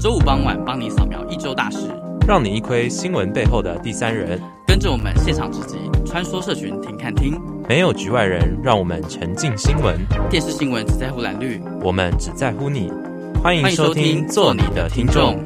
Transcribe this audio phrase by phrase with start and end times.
[0.00, 1.88] 周五傍晚帮你扫描一周大事，
[2.24, 4.40] 让你一窥新闻背后的第三人。
[4.64, 7.36] 跟着我们现场直击，穿梭社群，听看听，
[7.68, 9.98] 没有局外人，让我们沉浸新闻。
[10.30, 12.92] 电视新闻只在乎蓝绿，我们只在乎你。
[13.42, 15.36] 欢迎收听，做你的听众。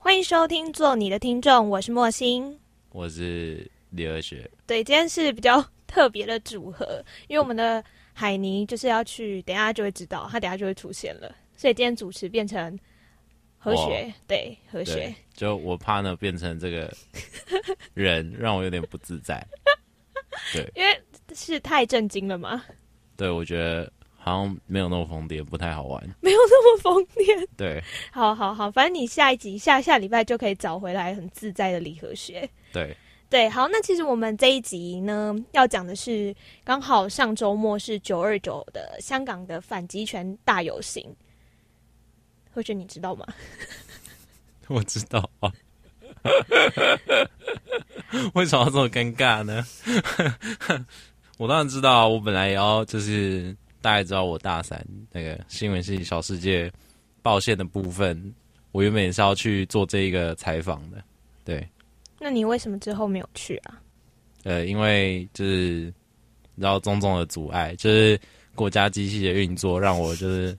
[0.00, 1.70] 欢迎收听，做你的听众。
[1.70, 2.58] 我是莫欣，
[2.90, 4.50] 我是李二学。
[4.66, 7.84] 对，今天是比较特别的组合，因为我们的。
[8.20, 11.34] 海尼就是要去，等一下就会知道，他等一下就会出现了。
[11.56, 12.78] 所以今天主持变成
[13.56, 16.92] 和学，对和学，就我怕呢变成这个
[17.94, 19.42] 人，让我有点不自在。
[20.52, 21.02] 对，因为
[21.34, 22.62] 是太震惊了嘛。
[23.16, 26.02] 对，我觉得好像没有那么疯癫，不太好玩。
[26.20, 27.48] 没有那么疯癫。
[27.56, 32.46] 对，好好好，反正你下一集下下礼拜就可以找回来很自在的李和学。
[32.70, 32.94] 对。
[33.30, 36.34] 对，好，那其实我们这一集呢，要讲的是
[36.64, 41.14] 刚好上周末是九二九的香港的反极权大游行，
[42.52, 43.24] 或许你知道吗？
[44.66, 45.52] 我知道啊，
[48.34, 49.64] 为什么要这么尴尬呢？
[51.38, 56.68] 我当然知道，我本来也要就是大家知道我大三那个新闻系小世界
[57.22, 58.34] 报线的部分，
[58.72, 61.00] 我原本也是要去做这一个采访的，
[61.44, 61.64] 对。
[62.22, 63.80] 那你为什么之后没有去啊？
[64.42, 65.92] 呃，因为就是
[66.54, 68.20] 然后种种的阻碍，就是
[68.54, 70.56] 国家机器的运作，让我就是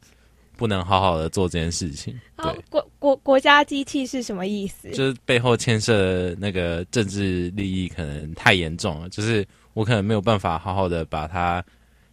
[0.58, 2.20] 不能好好的做这件事情。
[2.38, 4.90] 对，国国国家机器是什么意思？
[4.90, 11.64] 就是背后牵涉的那个政治利益可能太严重了，就是我可能没有办法好好的把它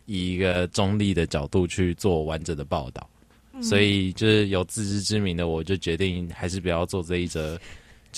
[0.05, 3.09] 以一个中立的角度去做完整的报道，
[3.55, 7.59] 嗯，所以就是有自知之明的我就决定还是不要做这一则。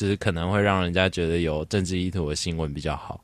[0.01, 3.23] 就是可能会让人家觉得有政治意图的新闻比较好。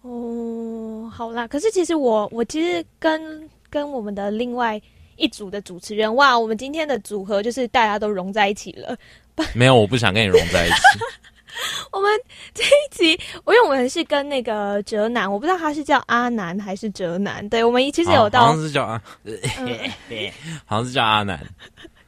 [0.00, 4.80] 哦，好啦，可是其实我我其实跟跟我们的另外
[5.16, 8.96] 一组的主持人，哇，我们今天的组合就是大家都融在一起了。
[9.54, 10.76] 没有，我不想跟你融在一起。
[11.92, 12.10] 我们
[12.54, 17.46] 这一集，我因为我们是跟那个哲南，我不知道他是叫阿南还是哲南。
[17.50, 20.32] 对，我们其实有到，好像是叫阿，嗯、
[20.64, 21.38] 好像是叫阿南。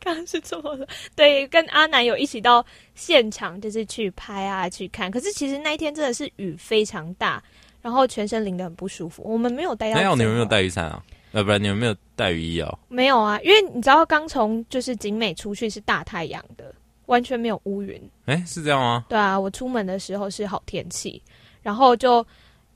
[0.03, 2.65] 刚刚是错了， 对，跟阿南有一起到
[2.95, 5.11] 现场，就是去拍啊，去看。
[5.11, 7.43] 可是其实那一天真的是雨非常大，
[7.81, 9.23] 然后全身淋得很不舒服。
[9.25, 11.03] 我们没有带，没有，你们没有带雨伞啊？
[11.33, 12.79] 呃，不然你们没有带雨衣哦？
[12.89, 16.75] 没有啊，因为你知道刚从就是景美出去是大太阳的，
[17.07, 18.01] 完全没有乌云。
[18.27, 19.05] 哎，是这样吗？
[19.09, 21.23] 对啊，我出门的时候是好天气，
[21.63, 22.27] 然后就。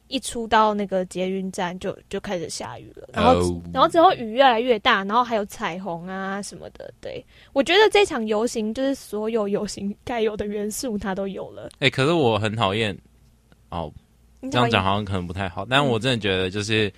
[0.09, 3.57] 一出到那个捷运站就就开始下雨了，然后、oh.
[3.73, 6.93] 然后之后雨越来越大，然后还有彩虹啊什么的。
[7.01, 11.71] 对，我觉得这场游行就是所有游行该有的元素它都有了。
[11.81, 12.97] 哎、欸，可是我很讨厌
[13.71, 13.93] 哦，
[14.51, 16.93] 这样讲好像可能不太好，但我真的觉得就是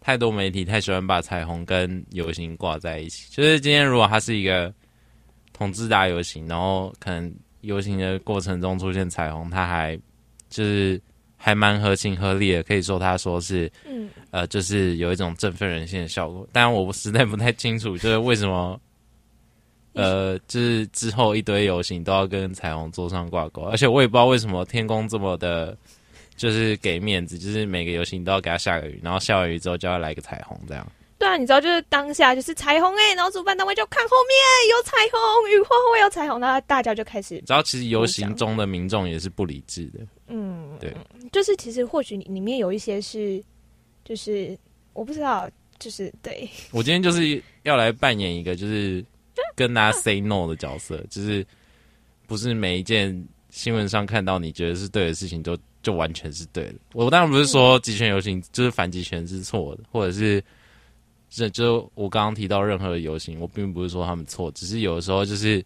[0.00, 3.28] 太多媒体太喜欢把彩虹跟游行挂在一起。
[3.32, 4.72] 就是今天如果它是一个
[5.52, 9.98] 同志大游行，然后可能游行的过程中出现彩虹，它还
[10.48, 11.00] 就是。
[11.44, 16.48] 还蛮合情合理的，可以说他说是，嗯，呃，就是有一种振奋人心的效果。
[16.50, 18.80] 但我实在不太清楚，就是为什么，
[19.92, 25.76] 呃，就是之后一堆游行都要跟彩虹做上挂钩，而且我也不知道为什么天公这么的，
[26.34, 30.90] 就是给面子，就是每个游行都要给他下个雨，然后下完雨之后就要来个彩虹这样。
[31.18, 34.34] 对啊，你知道，就是当下就是彩虹哎、欸，然后主办单位就看后面
[34.70, 37.38] 有彩虹，雨后会有彩虹，然后大家就开始。
[37.40, 40.94] 知道其实游行中的民众也是不理智的，嗯，对，
[41.32, 43.42] 就是其实或许里面有一些是，
[44.04, 44.58] 就是
[44.92, 45.48] 我不知道，
[45.78, 46.48] 就是对。
[46.72, 49.04] 我今天就是要来扮演一个就是
[49.54, 51.46] 跟大家 say no 的角色，就是
[52.26, 56.74] 不是每一件新闻上看到你觉得是对的事情都就完全是对的。
[56.92, 60.42] 我当然不是说极权游行就是反极权是错的，或者是。
[61.36, 65.64] 这就我刚刚提到任何的游行，我并不是说他们错，只是有的时候就是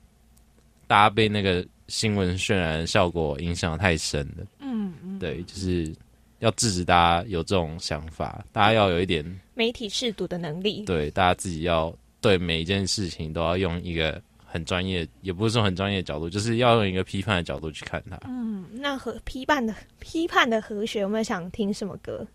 [0.88, 4.44] 大家被那个新闻渲染的效果影响太深了。
[4.58, 5.94] 嗯嗯，对，就是
[6.40, 10.82] 要制止大家有这种想法，大家要有一点媒体试读的能力。
[10.84, 18.18] 对，大家自己要对每一件事情都要用一个很专业，也不是说很专业的角度，就是要用一个批判的角度去看它。
[18.26, 22.26] 嗯，那和批判的批判的和弦，有没有想听什么歌？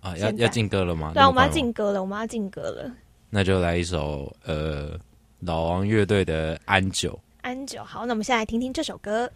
[0.00, 1.12] 啊，要要进歌了吗？
[1.14, 2.92] 对啊，我们要进歌了，我们要进歌了。
[3.30, 4.98] 那就来一首呃，
[5.38, 7.12] 老王乐队的《安久》。
[7.42, 9.30] 安久，好，那我们先来听听这首歌。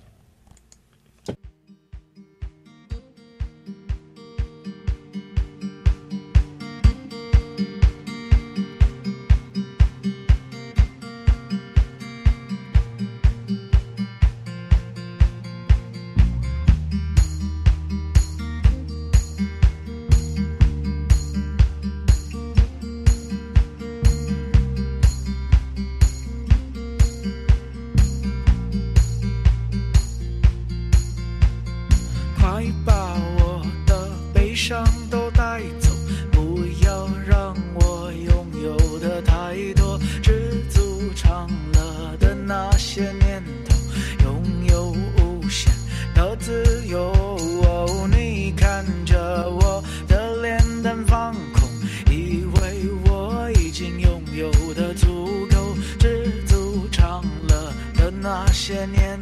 [58.24, 59.20] 那些年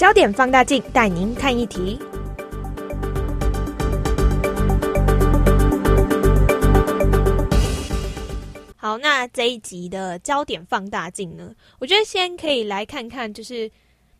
[0.00, 1.98] 焦点放大镜带您看一题。
[8.78, 11.54] 好，那这一集的焦点放大镜呢？
[11.78, 13.70] 我觉得先可以来看看，就是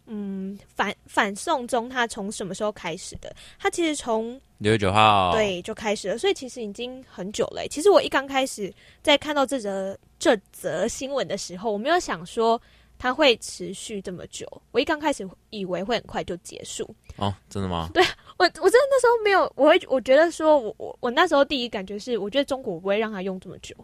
[0.05, 3.35] 嗯，反反送中它从什么时候开始的？
[3.59, 7.67] 它其实从六月九号对就开始了，所以其实已经很久了。
[7.71, 8.71] 其实我一刚开始
[9.03, 12.61] 在看到这则这则新闻的时候，我没有想说。
[13.03, 14.47] 它会持续这么久？
[14.73, 17.89] 我一刚开始以为会很快就结束哦，真的吗？
[17.95, 18.05] 对
[18.37, 23.75] 我，我真的那时候没有，我会我觉得说，我我我那时候第一感觉是，我觉得中国不会让它用这么久。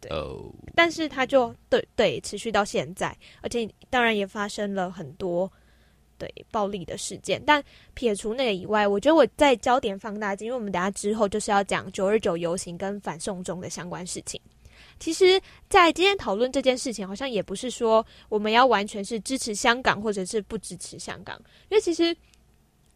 [0.00, 0.50] 对，oh.
[0.74, 5.52] 但是它就对对持续到现在，而且当然也发生了很多
[6.16, 7.42] 对暴力的事件。
[7.46, 14.40] 但撇除那个以外，我觉得我在焦点放大镜，因为我们等下之后就是要讲九二九游行跟反送中的相关事情。
[14.98, 21.40] 其实，在今天讨论这件事情，好像也不是说我们要完全是支持香港，或者是不支持香港。
[21.68, 22.16] 因为其实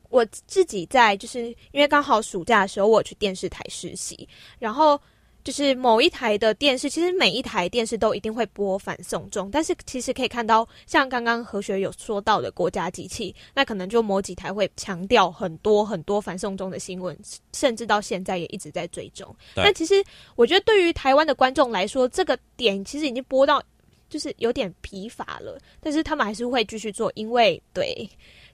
[0.08, 4.28] 我自己在，就是因为刚好暑假的时候，我去电视台实习，
[4.58, 5.00] 然后。
[5.42, 17.18] 就是某一台的电视，其实每一台电视都一定会播反送中，但是其实可以看到，像刚刚何学有说到的国家机器，那可能就某几台会强调很多很多反送中的新闻，
[17.54, 19.34] 甚至到现在也一直在追踪。
[19.54, 20.04] 但其实
[20.36, 23.62] 我觉得对于台湾的观众来说，这个点其实已经播到
[24.10, 28.06] 就是有点疲乏了，但是他们还是会继续做，因为对，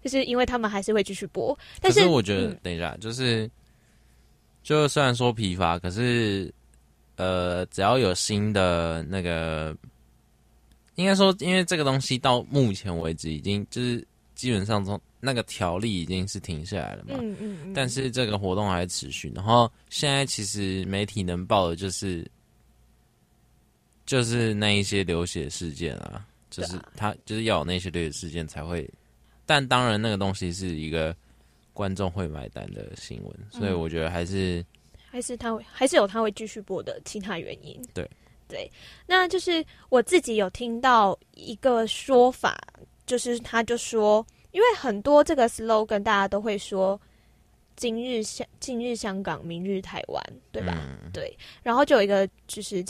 [0.04, 1.58] 就是因为他们还是会继续播。
[1.80, 3.50] 但是，是我觉得，嗯、等一下，就是
[4.62, 6.54] 就虽然说疲乏，可是。
[7.16, 9.74] 呃，只要有新的那个，
[10.96, 17.14] 应该说，因为这个东西到目前为止已经就是基本上从那个条例已经是停下来了嘛。
[17.18, 17.72] 嗯嗯嗯。
[17.72, 22.30] 但是这个活动还持续，然后现在其实媒体能报的就是
[24.04, 28.88] 就是那一些流血事件啊，就是他就是要有那些流血事件才会。
[29.46, 31.16] 但当然，那个东西是一个
[31.72, 34.62] 观众会买单的新闻，所以我觉得还是。
[35.16, 37.82] 还是他会，还是有他会继续播的其他原因。
[37.94, 38.06] 对，
[38.46, 38.70] 对，
[39.06, 42.54] 那就是我自己有听到一个说法，
[43.06, 47.00] 就是他就说，因为很多这个 slogan 大家都会说
[47.76, 50.74] “今日香，今日香港，明日台湾”，对吧？
[51.02, 52.84] 嗯、对，然后就有一个就是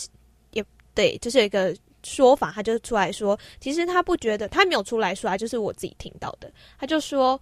[0.51, 0.65] 也
[0.97, 7.41] 对，就是有一个说法，他就出来说，其实他不觉得，他没有出来说啊，就是我自己听到的，他就说。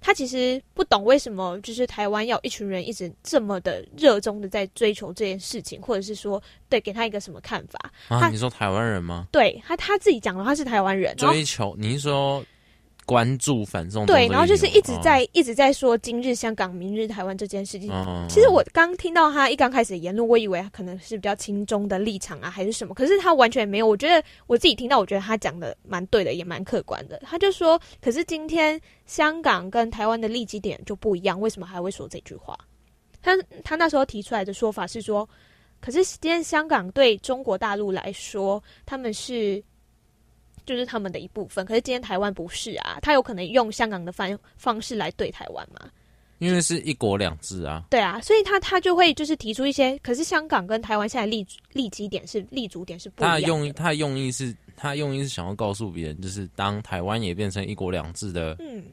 [0.00, 7.92] 他其实不懂为什么，就是台湾要一群人一直这么的热衷的在追求这件事情，或者是说，对，给他一个什么看法？
[8.08, 9.26] 啊，你说台湾人吗？
[9.32, 12.44] 对他他自己讲的话是台湾人，追求，你是说？
[13.08, 17.90] 关注反送中对，然后就是一直在、哦、一直在说今日香港，明日台湾这件事情。
[17.90, 22.92] 哦、其实我刚听到他一刚开始的言论，我以为他可能是比较轻中的立场啊，还是什么。
[22.92, 23.86] 可是他完全没有。
[23.86, 27.18] 我觉得我自己听到，我觉得他讲的蛮对的，也蛮客观的。
[27.24, 32.54] 他就说，可是今天香港跟台湾的立基点就不一样，为什么还会说这句话？
[33.22, 33.34] 他
[33.64, 35.26] 他那时候提出来的说法是说，
[35.80, 39.64] 可是今天香港对中国大陆来说，他们是。
[40.68, 45.88] 就是他们的一部分，可是今天台湾不是啊，他有可能用香港的方方式来对台湾嘛？
[46.40, 47.82] 因为是一国两制啊。
[47.90, 53.40] 对啊，所以他他就会就是提出一些，可是香港跟台湾现在立立基点是立足点是不一样的。
[53.40, 58.84] 他用，他用意是，他用意是想要告诉别人，就是当台湾也变成一国两制的，嗯，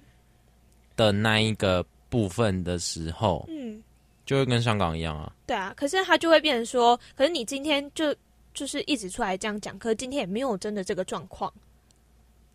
[0.96, 3.84] 的那一个部分的时候，嗯，
[4.25, 5.32] 就会跟香港一样啊。
[5.46, 8.15] 对啊，可是他就会变成说，可是你今天就
[8.55, 11.53] 就是一直出来这样讲，可是今天也没有真的这个状况。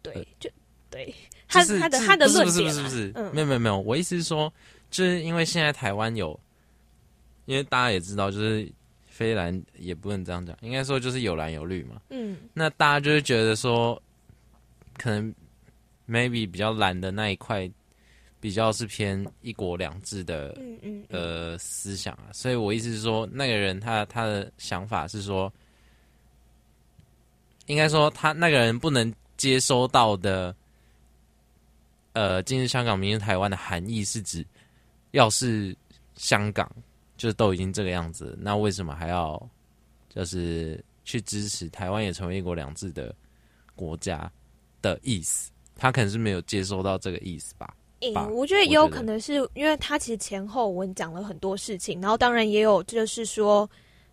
[0.02, 0.50] 对，就
[0.88, 1.14] 对，
[1.47, 4.52] 他他的他的论点不是不是不是，嗯，没有没有没有，我意思是说，
[4.90, 6.38] 就是因为现在台湾有，
[7.45, 8.66] 因为大家也知道，就是
[9.07, 14.02] 非蓝也不能这样讲，应该说就是有蓝有绿嘛，嗯，那大家就是觉得说，
[14.97, 15.33] 可能
[16.09, 17.71] maybe 比较蓝的那一块，
[18.40, 25.52] 比较是偏一国两制的，嗯嗯，呃思想啊，所以我意思是说，那个人他他的想法是说，
[27.71, 29.12] 应该说他那个人不能。
[29.41, 30.55] 接收到的，
[32.12, 34.47] 呃，今日香港，明日台湾的含义是指，
[35.12, 35.75] 要是
[36.15, 36.71] 香港
[37.17, 39.43] 就是都已经这个样子，那为什么还要
[40.15, 43.15] 就是去支持台湾也成为一国两制的
[43.75, 44.31] 国家？
[44.83, 47.75] 的意思，他可能是没有接收到这个意思吧。
[48.00, 53.67] 诶、欸，我觉得也有可能是因为他其实前后文讲了很多事情，然后当然也有就是说。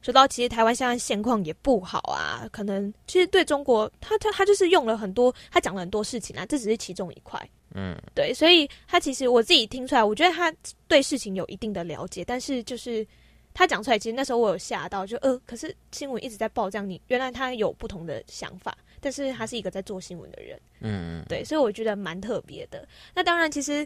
[0.07, 7.37] 说到其实台湾现在现况也不好啊，可能其实对中国，他他他就是用了很多，他讲了很多事情啊，这只是其中一块，
[7.75, 10.49] 嗯，对，所以他其实我自己听出来，我觉得他
[10.87, 13.05] 对事情有一定的了解，但是就是
[13.53, 22.87] 他讲出来，其实那时候我有吓到，就呃，可是新闻一直在报这样，你原来他有不同的想法，但是他是一个在做新闻的人，嗯，对，所以我觉得蛮特别的。
[23.13, 23.85] 那当然，其实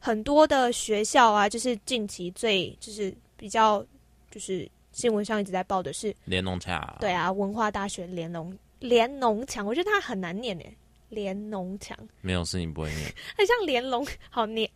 [0.00, 3.86] 很多的学校啊，就是近期最就是比较
[4.32, 4.68] 就是。
[4.92, 10.76] 新闻上一直在报的是连侬墙，对啊，文化大学连农连侬墙，我觉得它很难念诶，
[11.08, 11.96] 连侬墙。
[12.20, 14.68] 没有事情不会念， 很像连龙，好念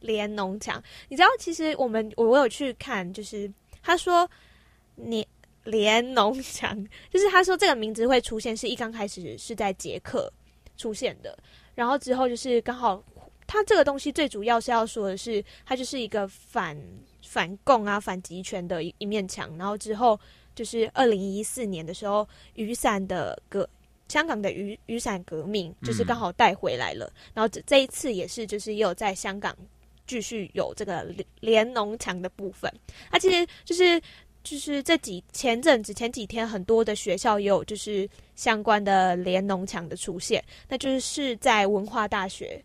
[0.00, 0.82] 连侬墙。
[1.08, 3.50] 你知道，其实我们我我有去看，就是
[3.82, 4.28] 他说
[4.94, 5.26] 你
[5.64, 6.76] 连侬墙，
[7.10, 10.32] 就是他说这个名字会出现，是一刚开始是在捷克
[10.76, 11.36] 出现的，
[11.74, 13.02] 然后之后就是刚好，
[13.52, 16.76] 他这个东西最主要是要说的是，它就是一个反。
[17.24, 19.56] 反共啊，反集权的一一面墙。
[19.56, 20.18] 然后之后
[20.54, 23.66] 就是二零一四年的时候，雨伞的革，
[24.08, 27.06] 香港的雨雨伞革命，就是刚好带回来了。
[27.06, 29.56] 嗯、然后这这一次也是，就是也有在香港
[30.06, 31.06] 继续有这个
[31.40, 32.70] 连农墙的部分。
[33.08, 33.98] 它、啊、其实就是
[34.42, 40.44] 就是这几前阵子前几天，很多的学校也有就是相关的连农墙的出现。
[40.68, 42.62] 那就是是在文化大学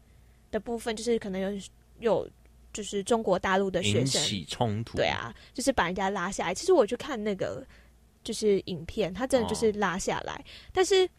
[0.51, 1.61] 的部分，就是可能有
[1.99, 2.29] 有。
[2.73, 6.53] 就是中国大陆的学生引起冲突，对啊，就是把人家拉下来。
[6.53, 7.65] 其实我去看那个
[8.23, 10.35] 就是影片，他真的就是拉下来。
[10.35, 10.43] 哦、
[10.73, 11.09] 但是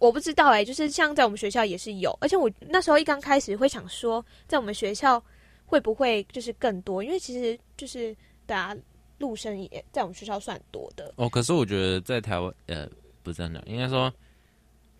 [0.00, 5.22] 我不知道哎、欸，就是像在我们学校也是有，而且我那时候一刚开始会想说，在我们学校
[5.64, 7.04] 会不会就是更多？
[7.04, 8.80] 因为其实就是大家
[9.18, 11.28] 陆生也在我们学校算多的哦。
[11.28, 12.90] 可是我觉得在台湾呃，
[13.22, 14.12] 不是这样讲，应该说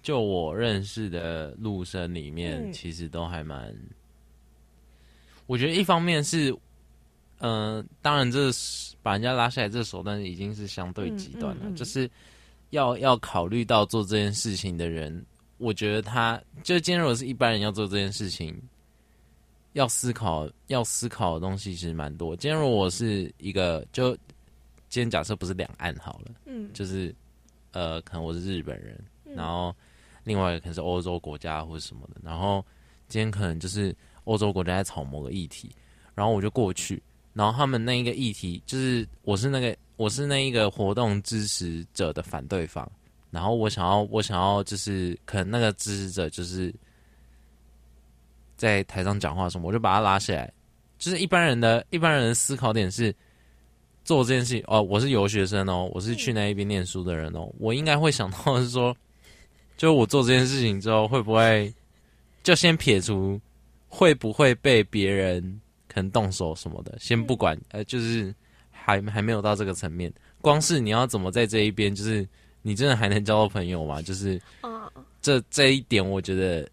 [0.04, 3.74] 就我认识的陆生里面，其实都还蛮。
[5.46, 6.50] 我觉得一方面是，
[7.38, 12.08] 嗯、呃，当然这是把人家拉下来这手段已经是相对极端了，就是
[12.68, 15.24] 要要考虑到做这件事情的人，
[15.56, 18.54] 我觉得他就今天如果是一般人要做这件事情，
[19.72, 22.36] 要思考要思考的东西其实蛮多。
[22.36, 24.14] 今天如果我是一个，就
[24.90, 27.14] 今天假设不是两岸好了，嗯，就是
[27.72, 29.02] 呃，可能我是日本人，
[29.34, 29.74] 然后
[30.24, 32.64] 另外一个可能是欧洲国家或者什么的，然后
[33.08, 33.94] 今天可能就是。
[34.26, 35.70] 欧洲国家在炒某个议题，
[36.14, 37.02] 然后我就过去，
[37.34, 42.90] 然后他们那一个议题就是我是那个我是那一个活动支持者的反对方，
[43.30, 46.74] 然后我想要我想要就是可能那个支持者就是
[48.56, 50.50] 在台上讲话什么，我就把他拉下来。
[50.96, 53.14] 就是一般人的一般人的思考点是
[54.04, 58.96] 做这件事情哦，我是游学生哦，我是去那一边念书的人哦，我应该会想到的是说，
[59.76, 61.72] 就我做这件事情之后会不会
[62.42, 63.40] 就先撇除。
[63.96, 65.40] 会不会被别人
[65.86, 66.98] 可能动手什么的？
[66.98, 68.34] 先不管，呃，就是
[68.72, 70.12] 还还没有到这个层面。
[70.40, 72.28] 光是你要怎么在这一边，就是
[72.60, 74.02] 你真的还能交到朋友吗？
[74.02, 74.42] 就是，
[75.22, 76.68] 这这一点，我觉得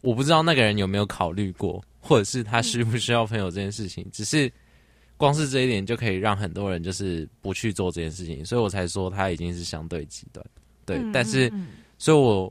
[0.00, 4.04] 我不知道那个人有没有考虑过，或者是他需不需要朋友这件事情。
[4.12, 4.50] 只是
[5.16, 10.44] 光是这一点就可以让很多人就是不去做这件事情，所以我才说他已经是相对极端。
[10.86, 11.52] 对，但是，
[11.98, 12.50] 所以我。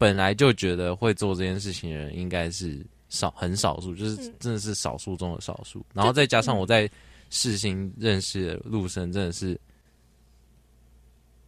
[0.00, 5.84] 本来就觉得会做这件事情的人应该是少很少数，就是真的是少数中的少数。
[5.92, 6.90] 然后再加上我在
[7.28, 9.60] 世新认识的陆生，真的是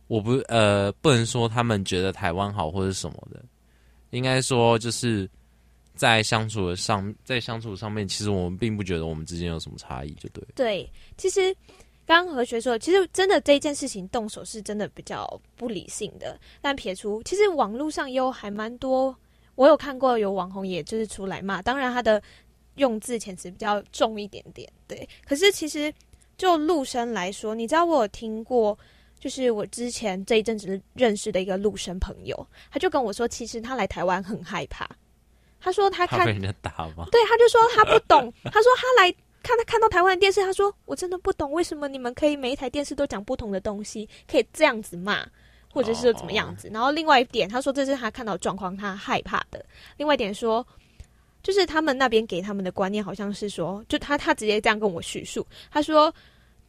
[0.07, 3.43] 我不呃不能说他们觉得台湾好或者什么的，
[4.11, 5.27] 应该说就是
[5.95, 10.45] 在相处的上，在相处上面，其实我们并不觉得我们之间有什么差异，就对。
[10.55, 11.57] 对，其实。
[12.05, 16.39] 刚何学说，其实真的这一件事情动手是真的比较不理性的。
[16.61, 19.17] 但撇除，其实网络上有还蛮多，
[19.55, 22.21] 我有看过有网红也就是出来骂，当然他的
[22.75, 24.69] 用字遣词比较重一点点。
[24.89, 25.95] 对，可是其实
[26.37, 28.77] 就陆生来说，你知道我有听过，
[29.19, 34.89] 就是我之前这一阵子认识的一个陆生朋友，他就跟我说，其实他来台湾很害怕。
[35.61, 37.07] 他说他看被人家打吗？
[37.13, 38.33] 对，他就说他不懂。
[38.45, 39.15] 他说他来。
[39.43, 45.27] 看他看到台湾的电视，他说：“我真的不懂为什么你们可以每一台电视都讲不同的东西，可以这样子骂，
[45.73, 46.77] 或者是说怎么样子。” oh.
[46.77, 49.65] 然后另外一点，他说这是他看到状况，他害怕的。
[49.97, 50.65] 另外一点说，
[51.43, 56.15] 就是他们那边给他们的观念好像是说，就他他直接这样跟我叙述，他说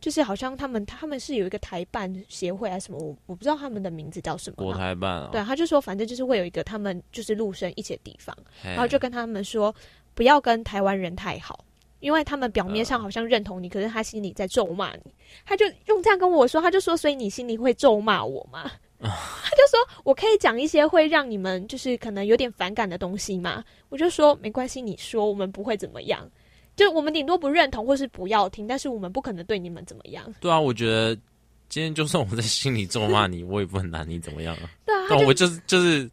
[0.02, 4.56] 就是好像他们他们是有一个台办协会啊什么，我我不知道他们的名字叫什么。
[4.56, 5.30] 国台办啊。
[5.32, 9.74] 对，他就说反正就是会有一个他们就是陆生一起的地方然后就跟他们说
[10.16, 11.64] 不要跟台湾人太好。
[12.04, 15.14] 因为他们表面上好像认同你，可是他心里在咒骂你。
[15.46, 26.30] 他就用这样跟我说，他就说：“所以你心里会咒骂我吗？” 他就说：“我可以讲一些会让你们就是可能有点反感的东西吗？”我就说：“没关系，你说，我们不会怎么样。
[26.76, 31.16] 就我们顶多不认同或是不要听，但是我们不可能对你们怎么样。”对啊，我觉得
[31.70, 34.70] 今天就算我在心里咒骂你， 我也不很拿你怎么样啊。
[34.86, 36.10] 对啊，就我就是就是，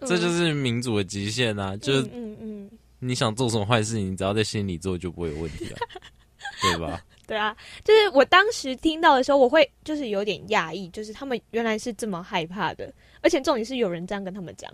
[0.00, 1.74] 这就是民主的极限啊！
[1.74, 2.70] 嗯、就是嗯嗯，
[3.04, 5.76] 你想做什么坏事，你只要在心里做就不会有问题啊，
[6.62, 7.04] 对吧？
[7.26, 14.72] 对啊，就是我当时听到的时候，我会就是有点讶异，就是他们原来是这么害怕的，而且重点是有人这样跟他们讲，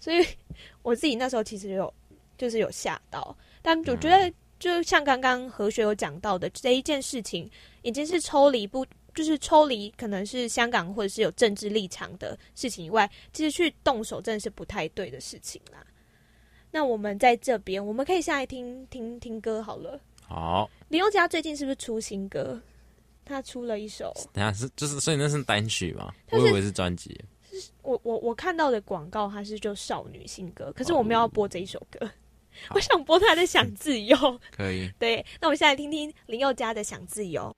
[0.00, 0.26] 所以
[0.82, 1.92] 我自己那时候其实有
[2.36, 7.48] 就是有吓到，但我觉得就像刚刚何学有讲到的这一件事情，
[7.82, 15.84] 已经是抽离不就是抽离可能是香港或者是有政治立场的事情以外，其实去动手真的是不太对的事情啦。
[16.74, 20.00] 那我们在这边，我们可以下来听听听歌好了。
[20.26, 22.60] 好，林宥嘉最近是不是出新歌？
[23.24, 26.12] 他出了一首，等下是就是，所以那是单曲吗？
[26.32, 27.16] 我以为是专辑。
[27.82, 32.10] 我我我看到的广告，他是就少女新歌，可是我们要播这一首歌，
[32.74, 34.16] 我想播他的《想自由》。
[34.50, 37.54] 可以，对，那我们现在听听林宥嘉的《想自由》。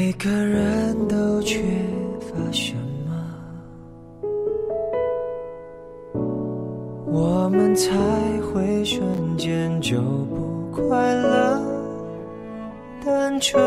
[0.00, 1.58] 每个人都缺
[2.20, 2.72] 乏什
[3.04, 3.10] 么？
[7.10, 7.90] 我们才
[8.40, 9.02] 会瞬
[9.36, 11.60] 间就不快乐
[13.04, 13.60] 单纯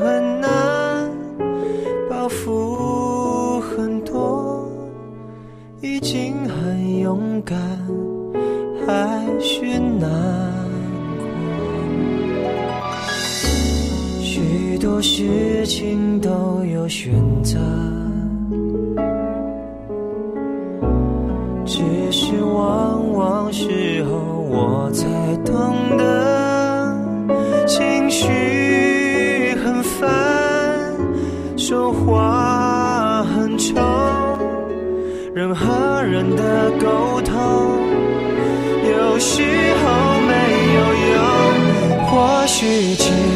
[0.00, 1.08] 很难
[2.10, 4.68] 包袱很多
[5.82, 7.56] 已经很勇敢
[8.84, 10.45] 还是难
[14.86, 17.58] 多事情都有选择，
[21.64, 24.16] 只是往往事后
[24.48, 25.04] 我才
[25.44, 28.28] 懂得，情绪
[29.56, 30.08] 很烦，
[31.56, 33.74] 说话很丑，
[35.34, 37.34] 人和人的沟通
[38.88, 39.42] 有时
[39.82, 40.32] 候没
[40.76, 40.78] 有
[41.12, 41.18] 用，
[42.06, 42.94] 或许。
[42.94, 43.35] 情。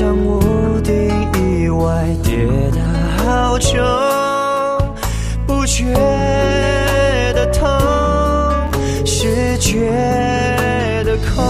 [0.00, 0.94] 像屋顶
[1.34, 2.80] 意外跌得
[3.22, 3.78] 好重
[5.46, 5.92] 不觉
[7.34, 7.68] 得痛
[9.04, 9.90] 是觉
[11.04, 11.44] 得空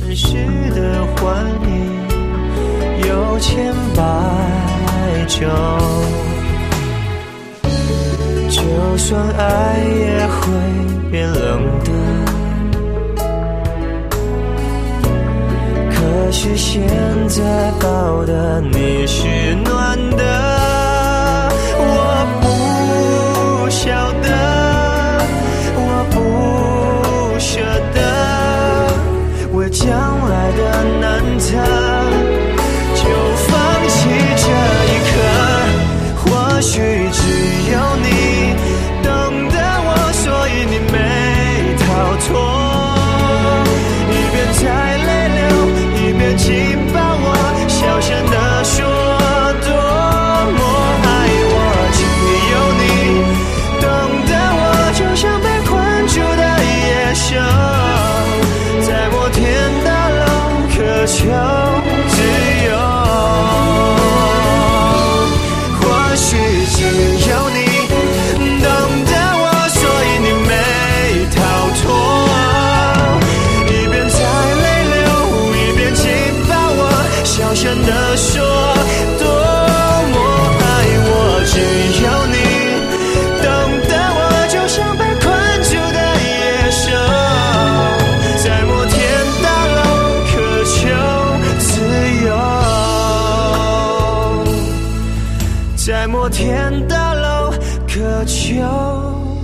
[0.00, 0.34] 真实
[0.74, 4.04] 的幻影有千百
[5.28, 5.48] 种。
[8.50, 12.09] 就算爱也会变冷的
[16.32, 16.80] 是现
[17.28, 19.89] 在抱的你是暖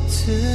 [0.08, 0.45] 自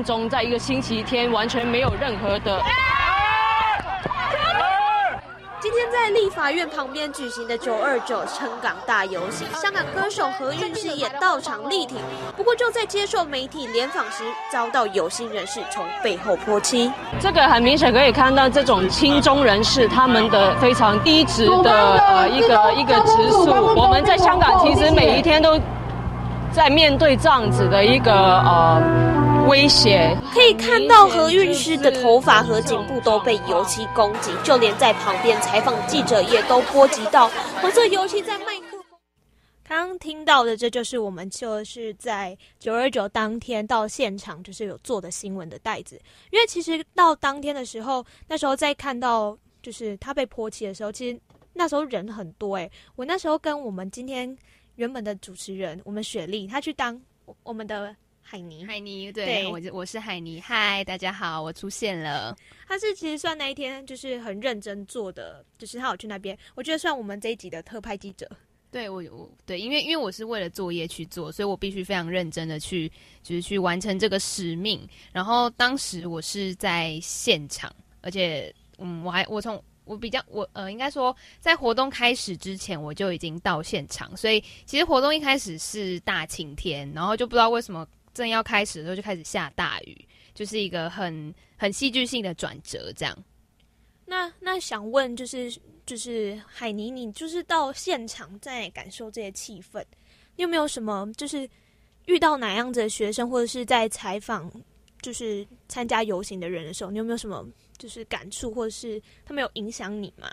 [0.00, 2.58] 当中，在一个星期天，完全没有任何的。
[5.60, 11.98] 今天在立法院旁边举行的九二九撑港大游行，香港歌手何韵诗也到场力挺。
[12.34, 16.90] 不过就在接受媒体联访时，遭到有心人士从背后泼漆。
[17.20, 23.44] 这个很明显可以看到，这种亲中人士他们的非常低质的呃一个一个指数。
[23.76, 25.60] 我们在香港其实每一天都。
[26.52, 28.82] 在面对这样子的一个呃
[29.50, 37.26] 威胁，可以看到何韵诗的头发和颈部都被油漆攻击，就连在旁边采访记者也都波及到
[37.60, 38.96] 黄色油漆在麦克风。
[39.64, 51.20] 刚听到的，这就是我们就是在九二九当天到现场就是有做的新闻的袋子，因为其实到当天的时候，那时候在看到就是他被泼漆的时候，其实
[51.52, 54.38] 那时候人很多诶，我那时候跟我们今天。
[54.76, 56.98] 原本的主持人，我们雪莉，她去当
[57.42, 57.94] 我们的
[58.30, 58.64] 海尼。
[58.64, 60.40] 海尼，对，我我是海尼。
[60.40, 62.36] 嗨，大家好，我出现了。
[62.68, 68.30] 他是其实算那一天就是很认真做的，就是他有去那边，我觉得算我们这一集的特派记者。
[68.70, 72.88] 对我，我对，因为因为我是为了作业去做，所以我必须非常认真的去，
[73.20, 74.88] 就是去完成这个使命。
[75.10, 79.60] 然后当时我是在现场，而且嗯，我还我从。
[79.86, 87.84] 我比较我呃，应该说在活动开始之前我就已经到现场，所以其实活动一开始是大晴天，然后就不知道为什么
[88.20, 93.24] 正要开始的时候就开始下大雨，就是一个很很戏剧性的转折这样。
[94.04, 95.52] 那那想问就是
[95.86, 99.82] 就是海霓，你就是到现场在感受这些气氛，
[100.36, 101.48] 你有没有什么就是
[102.06, 104.50] 遇到哪样子的学生，或者是在采访
[105.00, 107.46] 就是参加游行的人的时候，你有没有什么？
[107.78, 110.30] 就是感触，或者是他们有影响你吗？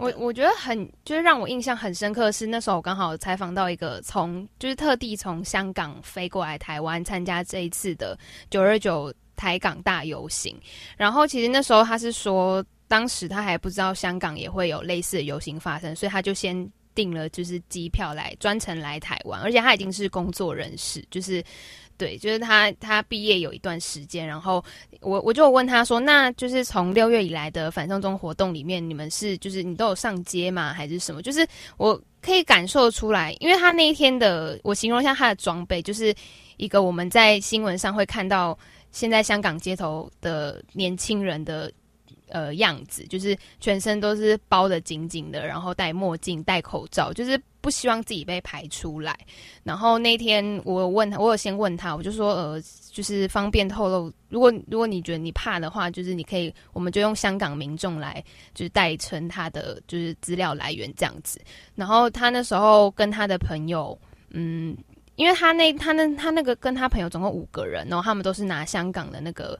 [0.00, 8.18] 我我觉得很，就是让我印象很深刻的是那时候我刚好采访到一个从，就是特地从香港飞过来台湾参加这一次的
[8.50, 10.58] 九二九台港大游行。
[10.96, 21.42] 然后其实那时候他是说，当时他还不知道香港也会有类似的游行发生，所以他就先订了就是机票来专程来台湾，而且他已经是工作人士，就是。
[21.98, 24.64] 对，就是他，他毕业有一段时间，然后
[25.00, 30.72] 我我就问他说，那就是从六月以来的反送中活动里面，你们是就是你都有上街吗？
[30.72, 31.20] 还是什么？
[31.20, 36.14] 就是我可以感受出来，因为他那一天的，我形容一下他的装备，就是
[36.56, 38.56] 一个我们在新闻上会看到
[38.92, 41.70] 现在香港街头的年轻人的。
[42.30, 49.18] 呃，样子就是全身都是包得紧紧的，然后戴墨镜、戴口罩，就是不希望自己被排出来。
[49.62, 52.62] 然后那天我问他，我有先问他，我就说，呃，
[52.92, 58.22] 就是方便透露，如果如果你觉得你怕的话，就是你可以，我们就用香港民众来，
[58.54, 61.40] 就是代称他的就是资料来源这样子。
[61.74, 63.98] 然后他那时候跟他的朋友，
[64.30, 64.76] 嗯，
[65.16, 69.58] 因为他那他那他那个跟他朋友总共五个人，然后他们都是拿香港的那个。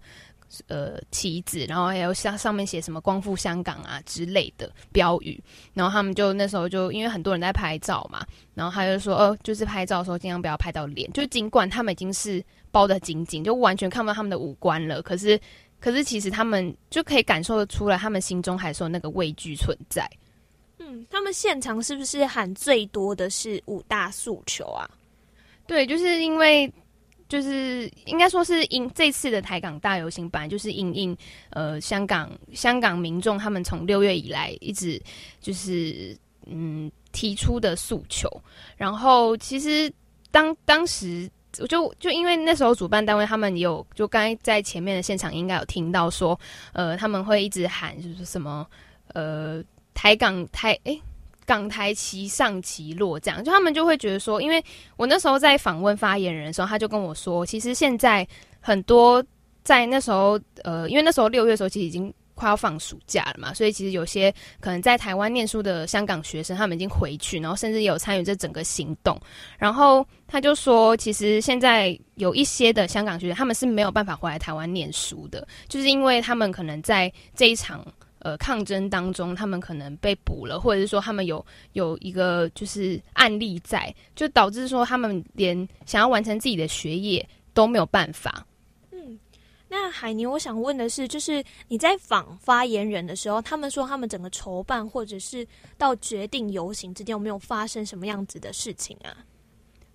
[0.67, 5.39] 呃，旗子，然后还有像上面写什么“光复香港”啊之类的标语，
[5.75, 15.39] 然后他们就那时候就因为很多人在拍照嘛，然后他就说，呃，就是拍照的时候尽量不要拍到脸，就尽管他们已经是包得紧紧，就完全看不到他们的五官了，可是，
[15.79, 20.09] 可是其实他们就可以感受得出来，他们心中还是有那个畏惧存在。
[20.79, 24.89] 嗯，他们现场是不是喊最多的是五大诉求啊？
[25.67, 26.73] 对，就是因为。
[27.29, 31.17] 就是应该说是因这次的台港大游行，本来就是因应
[31.51, 35.01] 呃香港香港民众他们从六月以来一直
[35.41, 38.29] 就是嗯提出的诉求，
[38.77, 39.93] 然后其实
[40.31, 46.39] 当当时就就因为那时候主办单位他们有，就刚才在前面的现场应该有听到说，
[46.73, 48.67] 呃，他们会一直喊就是什么，
[49.15, 49.63] 呃，
[49.95, 51.01] 台港台诶、
[51.49, 54.63] 港台齐上齐落这样，就他们就会觉得说，因为
[54.99, 58.29] 我那时候在访问发言人的时候，他就跟我说，其实现在
[58.61, 59.25] 很多
[59.65, 62.13] 在那时候，呃，因为那时候六月的时候其实已经。
[62.39, 69.21] 快要放暑假了嘛，所以其实有些可能在台湾念书的香港学生，他们已经回去，然后甚至有参与这整个行动。
[69.59, 77.85] 然后他就说，其实现在有一些的香港学生，他们是没有办法回来台湾念书的，就是因为他们可能在这一场
[78.21, 88.47] 呃抗争当中，他们可能被捕了，或者是说他们有有一个就是案例在，就导致说他们连想要完成自己的学业都没有办法。
[88.91, 89.19] 嗯
[89.71, 99.13] 那海宁，我想问的是，就是你在访发言人的时候，他们说他们整个筹办或者是到决定游行之间有没有发生什么样子的事情啊？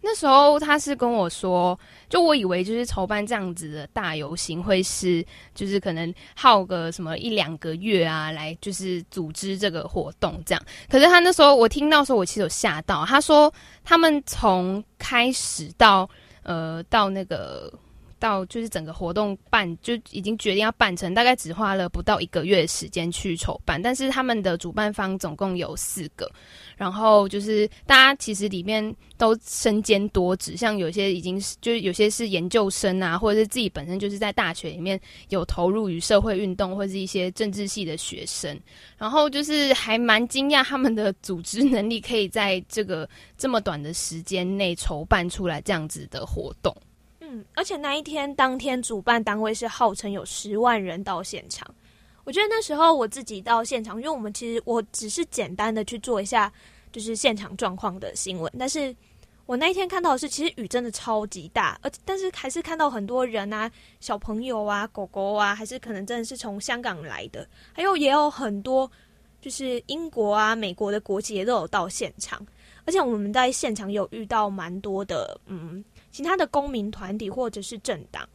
[0.04, 10.62] 那时候他是跟我说，就我以为就是筹办这样子的大游行会是，就是可能耗个什么一两个月啊，来就是组织这个活动这样。
[10.90, 13.06] 可是他那时候我听到的时候，我其实有吓到。
[13.06, 13.52] 他说
[13.84, 16.10] 他们从开始到
[16.44, 17.74] 呃到那个。
[18.24, 23.82] 到就是整个活动办就已经决定要办成，大概只花了不到一个月的时间去筹办。
[23.82, 26.32] 但是他们的主办方总共有四个，
[26.78, 38.58] 然后就是大家其实里面都身兼多职，像有些已经是就是有些是研究生啊，或者是自己本身就是在大学里面有投入于社会运动或者是一些政治系的学生。
[38.98, 46.74] 然后就是还蛮惊讶他们的组织能力可以在这个这么短的时间内筹办出来这样子的活动。
[47.34, 51.68] 嗯，而且那一天当天，主办单位是号称有十万人到现场。
[52.24, 56.52] 我觉得那时候我自己到现场，因为我们其实我只是简单的去做一下，
[56.92, 58.54] 就是现场状况的新闻。
[58.60, 58.96] 但是
[59.48, 63.70] 我那一天看到的是，其实雨真的超级大，而但是还是看到很多人啊，
[64.00, 68.90] 小朋友啊，狗狗啊，还是可能真的是从香港来的，还有也有很多
[69.42, 72.46] 就是英国啊、美国的国旗也都有到现场。
[72.86, 75.84] 而且我们在现场有遇到蛮多的，嗯。
[76.14, 78.30] 其他的公民团体或者是政党，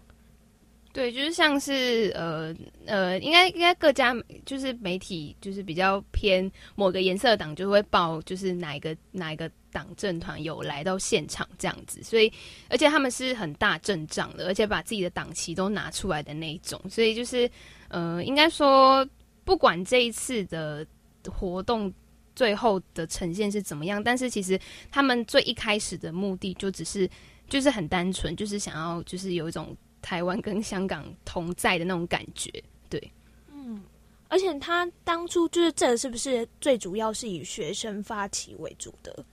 [0.92, 2.52] 对，就是像是呃
[2.86, 4.12] 呃，应该应该各家
[4.44, 12.02] 就是媒体，就是比较偏某个颜色党，就会报就是哪一个哪一个党政团有来到现场这样子。
[12.02, 12.32] 所以，
[12.68, 16.80] 而且他们是很大阵仗的，而且把自己的党旗都拿出来的那一种。
[16.90, 17.48] 所以就是
[17.86, 19.08] 呃，应该说，
[19.44, 20.84] 不管这一次的
[21.30, 21.92] 活动
[22.34, 24.58] 最后的呈现是怎么样，但是其实
[24.90, 27.08] 他们最一开始的目的就只是。
[27.48, 32.50] 就是很单纯，就是想要，就是有一种台湾跟香港同在的那种感觉，
[32.88, 33.12] 对，
[33.52, 33.82] 嗯，
[34.28, 39.24] 而且他当初就是这是不是最主要是以学生发起为主的？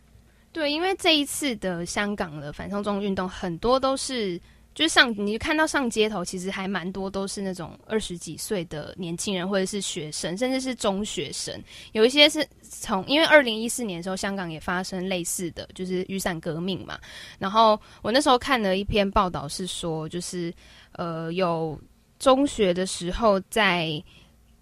[0.52, 4.40] 对，因为这一次的香港的反送中运动，很多都是。
[4.76, 11.58] 就是上，你看到上街头，其实还蛮多都是那种二十几岁的年轻人，或者是学生，甚至是中学生。
[11.94, 17.00] 有一些是从，因为二零一四年的时候，香港也发生类似的就是雨伞革命嘛。
[17.40, 20.54] 然后我那时候看了一篇报道，是说就是
[20.92, 21.80] 呃有
[22.20, 23.90] 中学的时候在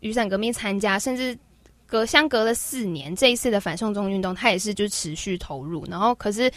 [0.01, 1.35] 雨伞革命参加，甚至
[1.87, 5.83] 隔相隔了四年，这一次的反送中运动，他也是就持续投入。
[5.89, 6.51] 然后可是。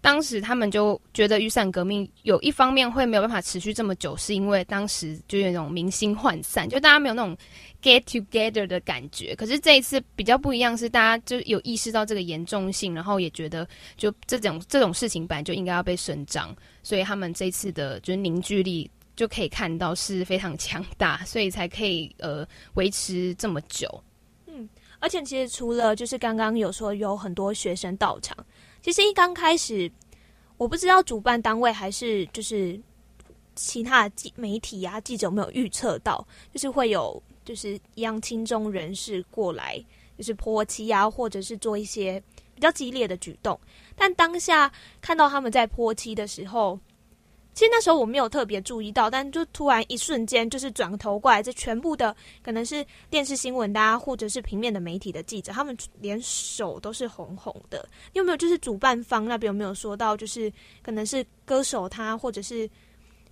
[0.00, 7.36] 当时他们就觉得雨伞革命有一方面会没有办法持续这么久，是因为当时就有那种明星涣散，就大家没有那种
[7.82, 9.34] get together 的感觉。
[9.34, 23.88] 可是这一次比较不一样，是大家就有意识到这个严重性，然后也觉得就这种这种事情本来就应该要被伸张，所以他们这次的就是凝聚力就可以看到是非常强大，所以才可以呃维持这么久。
[24.46, 24.68] 嗯，
[25.00, 28.36] 而且其实除了就是刚刚有说有很多学生到场。
[28.82, 29.90] 其实一刚开始，
[30.56, 32.78] 我不知道主办单位还是就是
[33.54, 39.84] 其他的记媒体啊记者有没有预测到，就是会有就是一样亲中人士过来，
[40.16, 42.22] 就是泼漆啊，或者是做一些
[42.54, 43.58] 比较激烈的举动。
[43.96, 46.78] 但当下看到他们在泼漆的时候，
[47.58, 57.84] 其实那时候我没有特别注意到，但就突然一瞬间，就是转头过来，这全部的可能是电视新闻的啊，或者是平面的媒体的记者，他们连手都是红红的。
[58.12, 60.52] 你有没有就是主办方那边有没有说到，就是
[60.84, 62.70] 可能是歌手他或者是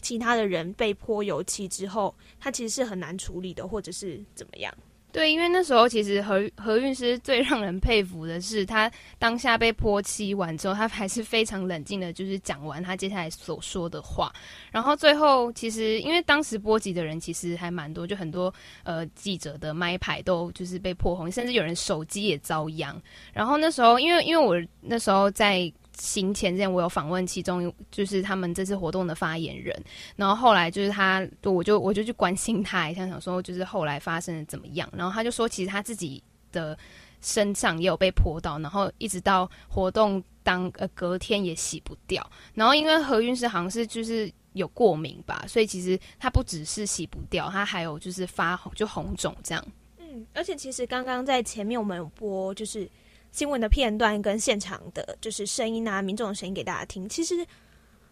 [0.03, 4.75] 其他的人被泼油漆之后，他其实是很难处理的，或者是怎么样？
[5.17, 14.31] 对，因为那时候其实何何韵诗最让人佩服的是，他当下被泼漆完之后，他还是非常冷静的，就是讲完他接下来所说的话。
[14.71, 18.53] 然后最后，其实因为当时波及的人其实还蛮多，就很多
[18.83, 22.95] 呃记者的麦牌都就是被泼红，甚至有人手机也遭殃。
[23.33, 25.73] 然后那时候，因为因为我那时候在。
[25.99, 29.75] 行前之前，我有访问其中就是他们这次活动的发言人，
[30.15, 36.23] 然后后来就是他，我就我就去关心他一下，想说就是后来发生的怎么样，然后他就说其实他自己
[36.53, 36.77] 的
[37.23, 49.67] 身上也有被泼到，然后一直到活动当呃隔天也洗不掉，然后因为何韵诗好像是就是有过敏吧，所以其实他不只是洗不掉，他还有就是发红就红肿这样。
[49.99, 52.87] 嗯，而且其实刚刚在前面我们有播就是。
[53.33, 57.07] 新闻的片段跟现场的，就是声音啊，民众的声音给大家听。
[57.09, 57.47] 其实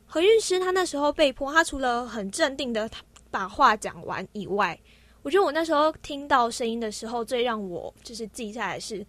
[0.04, 2.90] 何韵诗他那时候被迫，他除了很镇定的
[3.30, 4.78] 把话讲完以外，
[5.22, 9.04] 我觉得我那时候听到声音的时候，最让我就是记下来是，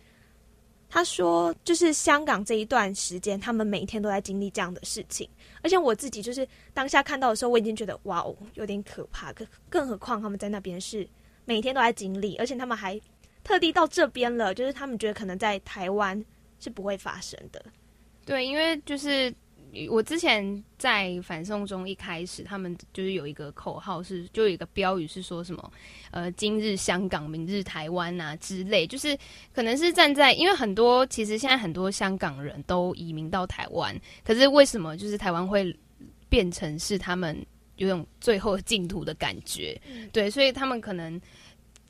[0.89, 5.29] 他说就是香港这一段时间，他们每天都在经历这样的事情，
[5.61, 9.33] 而且我自己就是当下看到的时候，我已经觉得哇哦，有点可怕。
[9.33, 11.05] 更更何况他们在那边是
[11.43, 12.99] 每天都在经历，而且他们还。
[13.45, 16.21] 特地到这边了，就是他们觉得可能在台湾
[16.59, 17.63] 是不会发生的。
[18.25, 19.31] 对，因为就是
[19.87, 25.71] 我之前在反送中一开始，他们就是有一个口号是，就有一个标语是说什么，
[26.09, 29.15] 呃，今日香港，明日台湾啊之类，就是
[29.53, 35.77] 可能是站在，因为很多其实现在很多香港人都移民到台湾，可是为什么就是台湾会
[36.27, 39.79] 变成是他们有种最后净土的感觉？
[40.11, 41.21] 对，所以他们可能。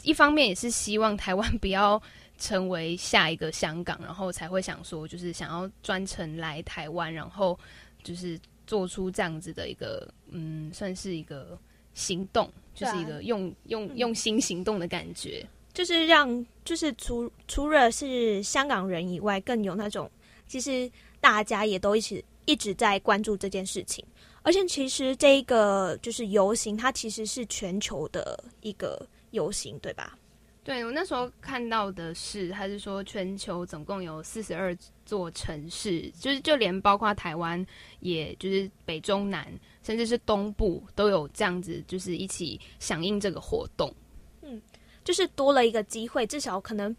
[0.06, 2.01] 一方面也是希望台湾 不要
[2.38, 7.58] 成为下一个香港，然后才会想说，就是想要专程来台湾，然后
[8.03, 11.58] 就是做出这样子的一个，嗯，算是一个
[11.93, 20.12] 行动，就是一个用用用心行动的感觉，就是让就是除除了是香港人以外，更有那种
[20.45, 20.91] 其实
[21.22, 24.06] 大家也都一起一直在关注这件事情，
[24.43, 29.08] 而且其实这一个就是游行，它其实是全球的一个。
[29.36, 30.18] 游行对吧？
[30.64, 34.76] 对，我那时候看到的是，他是说全球总共有四十二
[35.06, 37.64] 座城市，就是就连包括台湾，
[38.00, 39.48] 也就是北中南，
[39.84, 43.94] 甚至是东部都有这样子，就是一起响应这个活动。
[44.42, 44.60] 嗯，
[45.04, 46.96] 就是多了一个机会，至少可能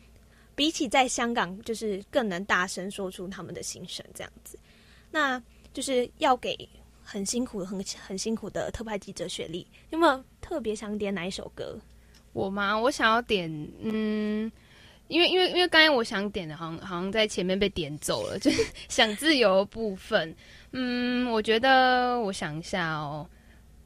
[0.55, 4.57] 比起在香港，就是更能大声说出他们的心声，这样子。
[5.11, 6.57] 那就是要给
[7.03, 11.77] 很辛苦、很很辛苦的特派记者雪莉，有没有特别想点哪一首歌？
[12.37, 12.79] 我吗？
[12.79, 14.53] 我想要点，嗯，
[15.09, 20.37] 因为因为因为刚才我想点的，好像好像在前面被点走了，就是 想自由的部分。
[20.73, 23.27] 嗯，我觉得我想一下哦，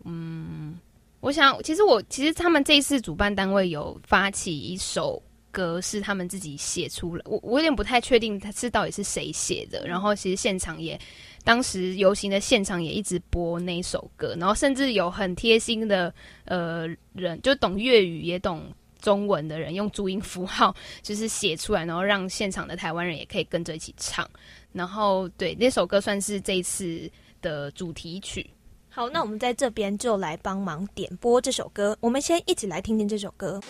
[0.04, 0.76] 嗯，
[1.20, 5.22] 我想其实我其实他们这一次主办单位有发起一首
[5.52, 9.86] 歌，是他们自己写出来，我我有点不太确定他是到底是谁写的。
[9.86, 10.98] 然后其实现场也。
[11.44, 16.12] 当时游行的现场也一直播那首歌，然后甚至有很贴心的
[16.44, 24.28] 呃人，就懂粤语也懂中文的人，用注音符号就是写出来，然后让现场的台湾人也可以跟着一起唱。
[24.72, 27.10] 然后对那首歌算是这一次
[27.40, 28.48] 的主题曲。
[28.88, 31.96] 好，那我们在这边就来帮忙点播这首歌。
[32.00, 33.60] 我们先一起来听听这首歌。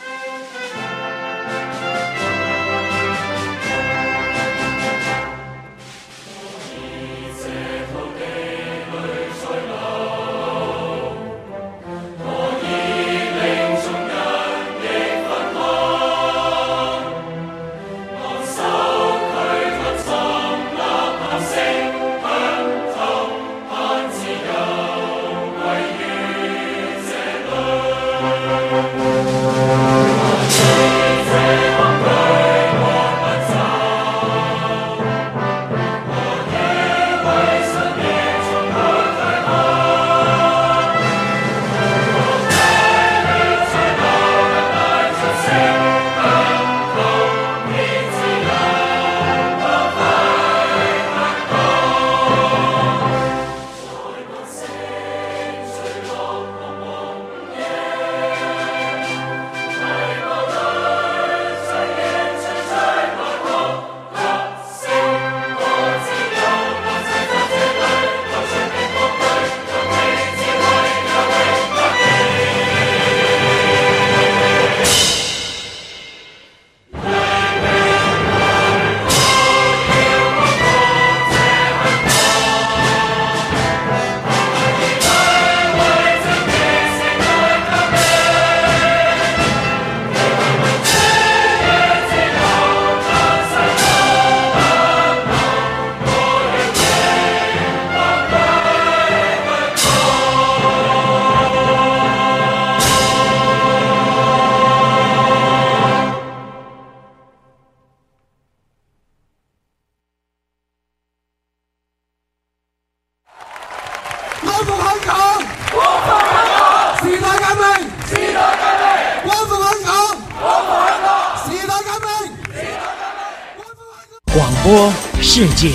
[125.42, 125.70] 世界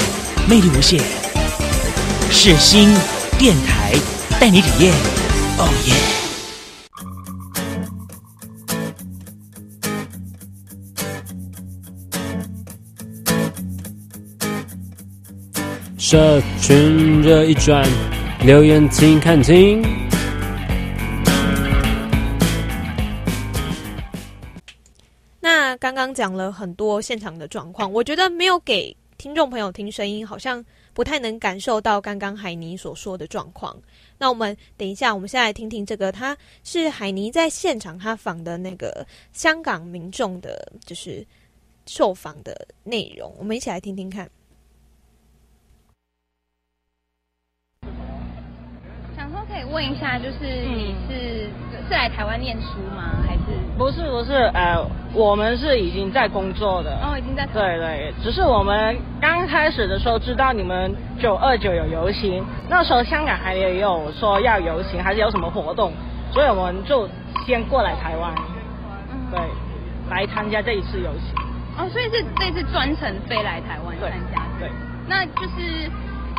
[0.48, 1.02] 魅力无限，
[2.30, 2.88] 世新
[3.40, 3.96] 电台
[4.40, 4.94] 带你体验。
[5.58, 5.96] 哦耶！
[15.98, 17.84] 社群热一转，
[18.42, 19.82] 留言请看听。
[25.40, 28.96] 那刚刚讲了很多现场的状况，我觉得没有给
[29.26, 30.64] 听众朋友听声音，好像
[30.94, 33.76] 不太能感受到刚刚海尼所说的状况。
[34.20, 39.04] 那我们等一下，我们先来听听这个，他是海尼在现场他访的那个
[39.34, 41.26] 香港民众的，就是
[41.88, 44.30] 受访的内容，我们一起来听听看。
[49.16, 53.04] 想说可以问一下，就是你是、嗯、是来台湾念书吗？
[53.26, 53.42] 还是
[53.78, 54.10] 不是？
[54.10, 54.84] 不是，呃，
[55.14, 56.92] 我们是已经在工作的。
[57.02, 57.46] 哦，已经在。
[57.48, 65.94] 对对，只是我们刚开始的时候知道你们九二九有游行，那时候香港还也有说要游行，还是有什么活动，
[66.32, 67.08] 所以我们就
[67.46, 68.34] 先过来台湾，
[69.12, 69.40] 嗯、对，
[70.10, 71.36] 来参加这一次游行。
[71.78, 74.42] 哦，所以是这次专程飞来台湾参加。
[74.60, 74.70] 对，
[75.08, 75.90] 那就是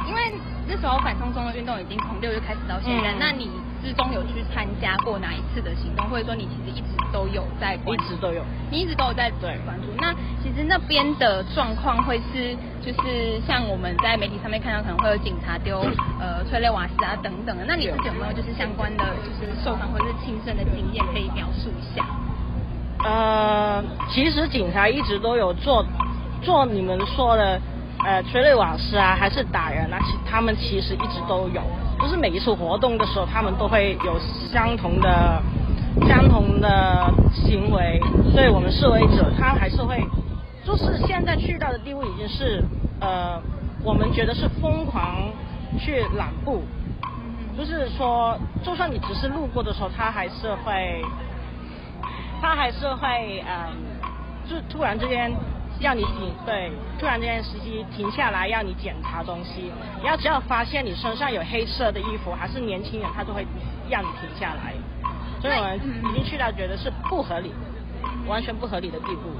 [0.09, 0.33] 因为。
[0.69, 3.49] 那时候反送中的运动已经从六月开始到现在，嗯、那你
[3.87, 8.03] 之中有去参加过哪一次的行动，或者说你其实一直都有在关注？
[8.03, 9.31] 一直都有，你一直都有在
[9.65, 9.87] 关注。
[9.99, 10.13] 那
[10.43, 15.79] 其实那边的状况会是，就是像我们在媒体上面看到，可能会有警察丢
[16.19, 17.65] 呃催泪瓦斯啊等等的。
[17.65, 22.05] 那你自己有没有就是相关的，就是受访或者是亲身的经验可以描述一下？
[23.05, 25.87] 呃，其实警察一直都有做
[26.43, 27.61] 做你们说的。
[28.05, 31.61] 呃，催泪瓦斯啊，还是打人啊，其他们其实一直都有，
[32.01, 34.17] 就是每一次活动的时候，他们都会有
[34.53, 35.43] 相同的、
[36.07, 38.01] 相同的行为。
[38.33, 40.05] 所以我们示威者，他还是会，
[40.65, 42.63] 就是现在去到的地位已经是，
[43.01, 43.41] 呃，
[43.83, 45.17] 我们觉得是疯狂
[45.81, 46.63] 去揽布，
[47.59, 51.03] 就是说，就算你只是路过的时候，他还是会，
[52.41, 53.69] 他还是会，嗯、呃，
[54.49, 55.33] 就突然之间。
[55.81, 59.71] 要你停，对，突然间司机停下来要你检查东西，
[60.01, 63.47] 你要只要发现你身上有黑色的衣服，还是年轻人，他都会
[63.91, 64.73] 让你停下来。
[65.41, 65.79] 所以我们
[66.11, 67.53] 已经去到觉得是不合理，
[68.27, 69.31] 完全不合理的地步。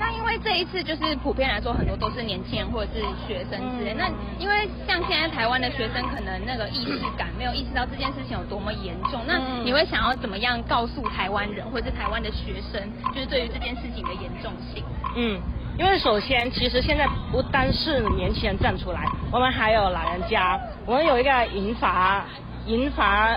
[0.00, 3.92] 那因为这一次就是普遍来说，很多都是年轻人或者是学生之类。
[3.92, 4.08] 嗯、那
[4.38, 9.20] 因为像现在台湾的学生，可能那个意识感没有意识到这件事情有多么严重。
[9.26, 12.80] 那你会想要怎么样告诉台湾人或者是台湾的学生，
[13.14, 14.82] 就是对于这件事情的严重性？
[15.16, 15.38] 嗯。
[15.76, 22.24] 因为首先，其实现在不单是年轻人站出来，我们还有老人家，我们有一个银发
[22.66, 23.36] 银发，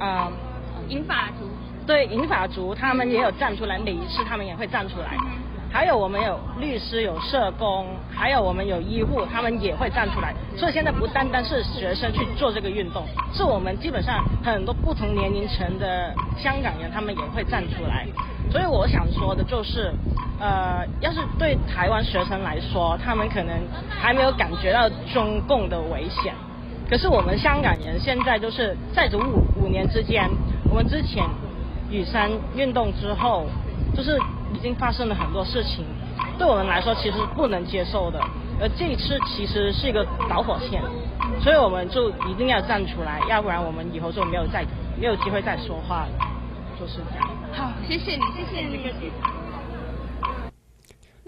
[0.00, 0.30] 呃，
[0.88, 1.48] 银发族，
[1.86, 5.16] 对，银发族，他们也有站出来，每一次他们也会站出来。
[5.76, 10.34] 还有我们有律师，有社工，还有我们有医护，他们也会站出来。
[10.56, 13.04] 所以现在不单单是学生去做这个运动，
[13.34, 18.06] 是我们基本上很多不同年龄层的香港人，他们也会站出来。
[18.50, 19.92] 所以我想说的就是，
[20.40, 23.54] 呃，要是对台湾学生来说，他们可能
[23.90, 26.32] 还没有感觉到中共的危险，
[26.88, 30.26] 可是我们香港人现在就是在这五五年之间，
[30.70, 31.22] 我们之前
[31.90, 33.44] 雨伞运动之后，
[33.94, 34.18] 就是
[34.56, 35.84] 已经发生了很多事情，
[36.38, 38.18] 对我们来说其实不能接受的，
[38.60, 40.82] 而这一次其实是一个导火线，
[41.40, 44.64] 所以我们就一定要站出来，要不然我们以后就没有再
[44.98, 46.08] 没有机会再说话了。
[46.78, 47.28] 就是这样。
[47.52, 49.35] 好，谢谢你，谢谢你。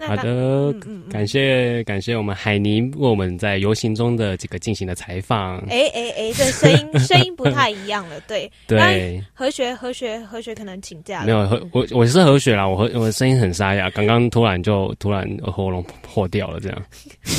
[0.07, 0.73] 好的，
[1.11, 5.57] 感谢感谢我们海尼为我们在游行中的这个进行的采访。
[5.69, 9.23] 哎哎哎，这声音 声音不太一样了，对对。
[9.33, 11.25] 何学何学何学可能请假了。
[11.25, 16.85] 没有何我我是何学啦，我和我的声音很沙哑，刚刚突然就 突然喉咙破掉了，这样。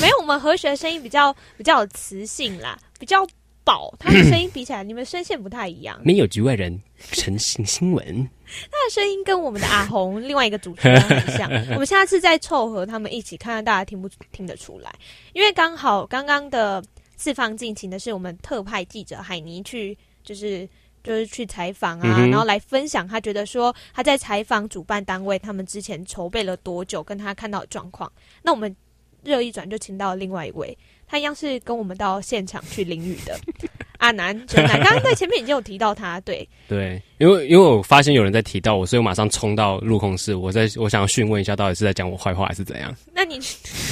[0.01, 3.27] 没有，我们何学声音比较比较有磁性啦，比较。
[3.71, 6.01] 宝，他的声音比起来，你们声线不太一样。
[6.03, 8.05] 没有局外人，诚信新闻。
[8.68, 11.49] 他的声音跟我们的阿红另外一个主持人很像。
[11.75, 14.93] 我们下次再凑合他们一起，看看大家听不听得出来。
[15.35, 16.83] 因为刚好刚刚的
[17.16, 20.68] 四方进行的是我们特派记者海尼去，就是
[21.05, 28.11] 就是去采访啊，嗯、然后来分享他觉得说他在采访主办单位，他们之前筹备了多久，跟他看到的状况。
[28.43, 28.75] 那我们
[29.23, 30.77] 热一转就请到了另外一位。
[31.11, 33.37] 他一样是跟我们到现场去淋雨的
[33.99, 42.95] 阿南，哲南，刚刚在前面已经有提到他，对对，因为因为我发现有人在提到我，所以我马上冲到录控室，我在我想要询问一下，到底是在讲我坏话还是怎样？
[43.13, 43.39] 那你，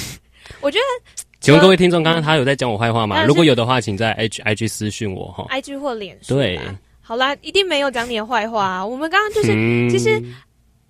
[0.61, 3.23] 我觉得，请问各位听众，刚刚他有在讲我坏话吗？
[3.25, 6.35] 如果有的话，请在 H I G 私讯我哈，I G 或脸书。
[6.35, 6.59] 对，
[7.01, 8.83] 好啦，一定没有讲你的坏话。
[8.83, 10.23] 我们刚刚就是、嗯、其实。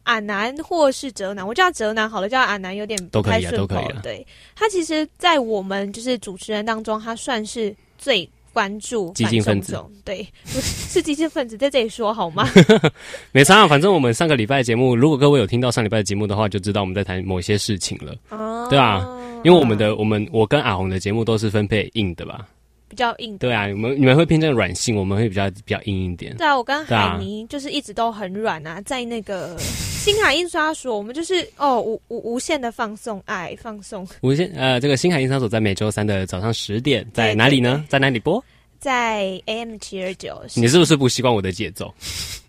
[0.09, 3.57] 阿南或是哲南，我叫他哲南好了，叫他阿南有点不太顺口。
[3.57, 3.99] 都可以啊，都可以啊。
[4.01, 9.79] 对，他其实，在我们就是主持人当中，他算是最关注激进分子。
[10.03, 12.49] 对，不是，激进分子，在这里说好吗？
[13.31, 18.15] 没差，反正我们上个礼拜的节目，如果各位有听到上礼拜的节目的话，就知道我们在谈某些事情了。
[18.29, 19.07] 哦，对啊，
[19.43, 22.47] 因为我们的我们我跟阿红的节目都是分配硬的吧。
[22.89, 26.35] 比较硬，对啊，你们你们会偏向软性，我们会比较比较硬一点。
[26.35, 34.05] 对啊，我跟海尼就是一直都很软啊，在那个 星海印刷所，我们就是哦无无无限的放送爱放送。
[34.21, 37.85] 无限呃，这个星海印刷所在每周三的早上十点，在哪里呢？
[37.87, 38.43] 在哪里播？
[38.79, 40.41] 在 AM 七二九。
[40.55, 41.93] 你是不是不习惯我的节奏？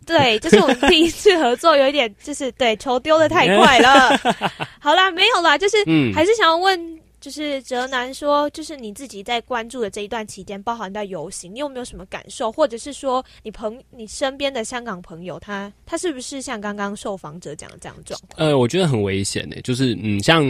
[0.06, 4.16] 对，就是我们第一次合作，有一点就是对球丢的太快了。
[4.80, 6.98] 好啦，没有啦，就是嗯，还是想要问。
[7.20, 12.50] 就是哲南说，就是你自己在关注的这一段期间，包含到游行，你有没有什么感受？
[12.50, 18.48] 或者是说，你朋你身边的香港朋友，他他是不是像刚刚受访者讲的这样状况？
[18.48, 20.44] 呃，我觉得很危险呢，就是嗯，像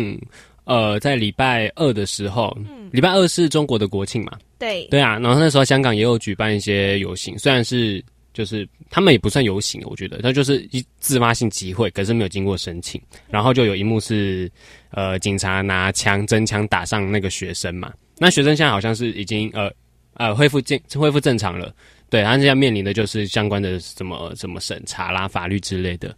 [0.64, 8.02] 呃，在礼拜二的时候，嗯，礼拜二是中国的国庆嘛，对对啊，然后那时候香港也有举办一些游行，虽然是。
[8.32, 13.00] 就是他们也不算游行，我觉得他就是一自发性集会，可是没有经过申请。
[13.28, 14.50] 然后就有一幕是，
[14.90, 17.92] 呃，警察拿枪真枪打上那个学生嘛。
[18.18, 19.70] 那学生现在好像是已经呃
[20.14, 21.74] 呃恢复正恢复正常了，
[22.08, 26.14] 对，他现在面临的就是相关的什么什么审查啦、法律之类的。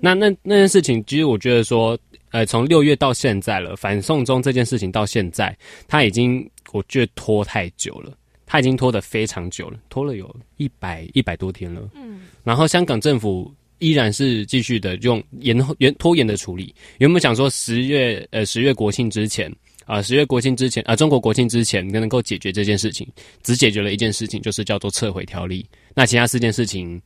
[0.00, 1.98] 那那那件事情，其实我觉得说，
[2.30, 5.56] 呃，从六月到现在了，反送中这件事情到现在，
[5.86, 8.12] 他已经我觉得拖太久了。
[8.52, 11.88] 他已经拖得非常久了，拖了有一百一百多天了。
[11.94, 16.74] 嗯，然后香港政府依然是继续的用延延拖延的处理。
[16.98, 19.50] 原本想说十月呃十月国庆之前
[19.86, 23.08] 啊，呃，十月国庆之前啊，呃，中国国庆之前能够解决这件事情，
[23.42, 25.66] 只解决了一件事情，就是叫做撤回条例。
[25.94, 27.00] 那其他四件事情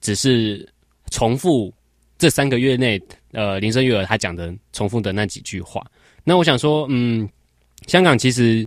[0.00, 0.68] 只是
[1.12, 1.72] 重复
[2.18, 5.80] 这三个月内呃林郑月娥她讲的重复的那几句话。
[6.24, 7.28] 那我想说，嗯，
[7.86, 8.66] 香港其实。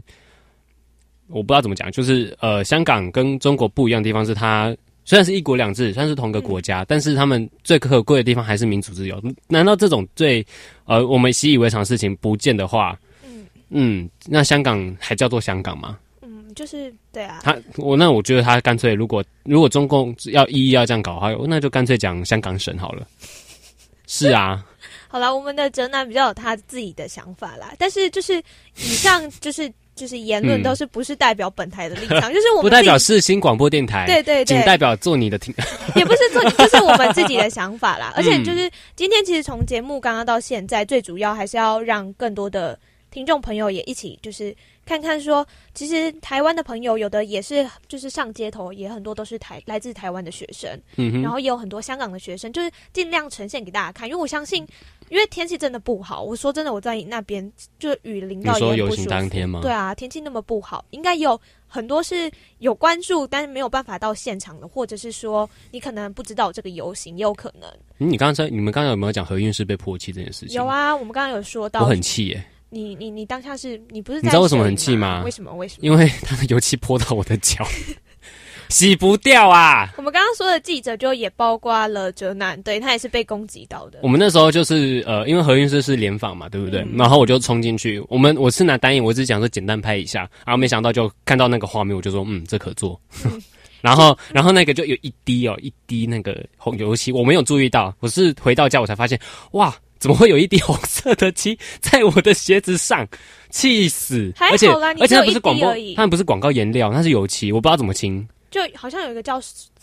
[1.31, 9.21] 我不知道怎么讲，就是呃，香港跟中国不一样的地方是，它虽然是一国两制，算是同个国家，嗯，但是他们最可贵的地方还是民主自由。
[9.47, 10.45] 难道这种最
[10.85, 15.97] 呃我们习以为常的事情不见的话，嗯嗯，那香港还叫做香港吗？
[16.21, 17.39] 嗯，就是对啊。
[17.43, 23.07] 他我那我觉得他干脆，如果如果中共要一一要这样搞的话，那就干脆讲香港省好了。
[24.05, 24.63] 是啊。
[25.07, 28.37] 好了，我们的哲南比较有他自己的想法啦，但是就是
[28.77, 29.71] 以上就是。
[30.01, 35.53] 就是言论都是不是代表本台的立场，嗯、就是我们 不代表世新广播电台，对对对，仅代表做你的听，
[35.95, 38.11] 也不是做，就是我们自己的 想法啦。
[38.15, 42.75] 而且就是今天其实从节目刚刚到现在，最主要还是要让更多的
[43.11, 44.55] 听众朋友也一起就是。
[44.85, 54.07] 看看说，其实台湾的朋友有的也是，就是上街头也很多都是台来自台湾的学生，嗯，然后也有很多香港的学生，就是尽量呈现给大家看。
[54.09, 54.67] 因为我相信，
[55.09, 56.21] 因为天气真的不好。
[56.21, 58.75] 我说真的，我在那边就雨淋到也不舒服。
[58.77, 59.61] 游行当天吗？
[59.61, 67.69] 对啊，天气那么不好，应该有很多是有关注，但是没有办法到现场的，或者是说你可能不知道这个游行，也有可能。
[67.99, 70.55] 嗯，你刚才你们刚才有没有讲何韵是被泼漆这件事情？
[70.55, 72.43] 有啊，我们刚刚有说到，我很气耶。
[72.73, 74.21] 你你你当下是你不是？
[74.21, 75.21] 你知道为什么很气吗？
[75.25, 75.53] 为什么？
[75.53, 75.79] 为什么？
[75.81, 77.67] 因为他的油漆泼到我的脚，
[78.69, 79.93] 洗不掉啊！
[79.97, 83.99] 我们刚刚说的记者就也包括了哲南，对他也是被攻击到的。
[84.01, 86.79] 我们那时候就是呃，因为何韵诗是联访嘛，对不对？
[86.83, 92.97] 嗯、然后我就冲进去，我们我是拿单眼，我只是想说简单拍一下，然后没想到就看到那个画面，我就说嗯，这可做。
[93.25, 93.41] 嗯、
[93.81, 99.19] 然后然后那个就有一滴哦，一滴那个红油漆，我没有注意到，我是回到家我才发现，
[99.51, 99.75] 哇！
[100.01, 103.07] 怎么会有一滴红色的漆在我的鞋子上？
[103.51, 104.33] 气死！
[104.39, 104.67] 而且
[104.99, 108.27] 而且它不是广告，它不是广告颜料，它是油漆，我不知道怎么清。
[108.51, 109.41] 就好像有一个叫。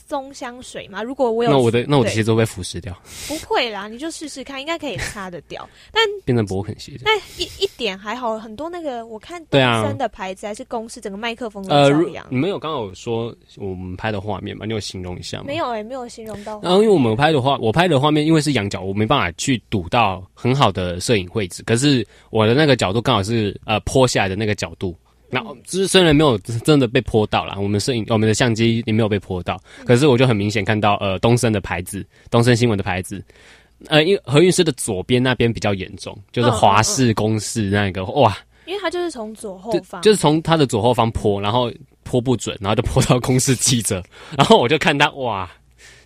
[0.09, 2.97] 松香水嘛，如果我有，那我的那我的鞋子会不会腐蚀掉？
[3.27, 5.69] 不会啦，你就试试看，应该可以擦得掉。
[5.93, 12.25] 但 变成博肯鞋子，但一一点还好，很多那个我看东森的牌子还是公司整个麦克风都这样。
[12.25, 14.65] 呃，你们有刚刚有说我们拍的画面吗？
[14.65, 15.45] 你有形容一下吗？
[15.47, 16.59] 没有哎、欸，没有形容到。
[16.63, 21.63] 然后因为我们拍的话，我拍的画面因为是仰角，我没办法去堵到很好的摄影位置。
[21.65, 24.97] 可是我的那个角度刚好是呃坡下来的那个角度。
[25.31, 33.23] 那就是虽然没有真的被泼到啦，我们摄影我们的相机也没有被泼到，可是我就很明显看到呃东森的牌子，东森新闻的牌子，
[33.89, 41.71] 呃因为何韵诗的左边那边比较严重，就是华氏公视那个哇，因为他就是从左后方，就，就是从他的左后方泼，然后
[42.05, 44.03] 泼不准，然后就泼到公视记者，
[44.35, 45.51] 然后我就看他哇，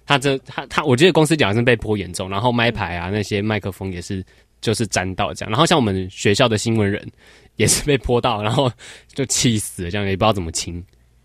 [0.05, 4.25] 他这他他我觉得公司讲是被泼严重，然后麦牌啊那些麦克风也是
[4.61, 7.09] 就是沾到这样，然后像我们学校的新闻人。
[7.57, 8.71] 也是被泼到，然后
[9.13, 10.85] 就气死了，这样也不知道怎么清。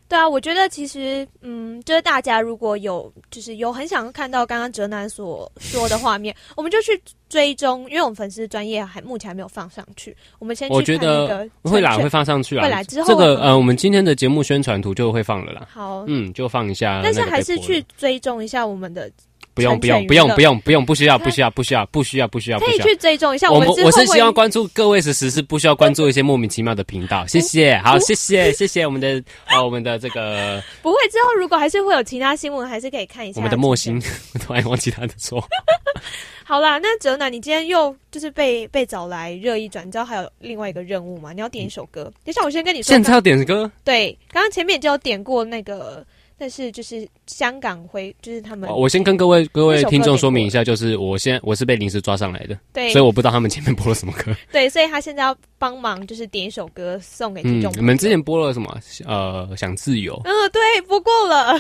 [0.10, 6.98] 对啊，我觉得其实，嗯，就是大家如果有，就是有很想看到刚刚哲南所说的画面，我们就去
[7.28, 15.68] 追踪，因为我们粉丝专业还目前还没有放上去，我们先去我觉得会啦，会放上去啊，会来之后这个呃，我们今天的节目宣传图就会放了啦。
[15.70, 19.12] 好，嗯，就放一下，但是还是去追踪一下我们的。
[19.58, 23.52] 不用不用不用不用不用不需要不需要不需要不需要不需要，可以去追踪一下。
[23.52, 27.26] 我们我是希望关注各位时时是不需要关注一些莫名其妙的频道。
[27.26, 33.40] 谢谢，好谢谢谢谢我们的啊我们的这个 不会之后如果还是会有其他新闻，还是可以看一下。
[33.40, 34.00] 我们的莫心，
[34.36, 35.44] 我突然忘记他的错。
[36.46, 41.34] 好啦，那哲南，你今天又就是被被找来热议转，你知道还有另外一个任务吗？
[41.34, 42.04] 你要点一首歌。
[42.24, 43.70] 等一下我先跟你说，现在要点歌。
[43.84, 46.06] 对，刚刚前面就有点过那个。
[46.40, 48.70] 但是就是香港会，就是他们。
[48.70, 54.36] 我先跟各位各位听众说明一下，就是我现在我是被临时抓上来的，对，所以我不知道他们前面播了什么歌。
[54.54, 57.78] 对，所以他现在要帮忙，就是点一首歌送给听众、嗯。
[57.78, 58.80] 你们之前播了什么？
[59.06, 60.22] 呃，想自由。
[60.26, 61.60] 嗯，对，播过了。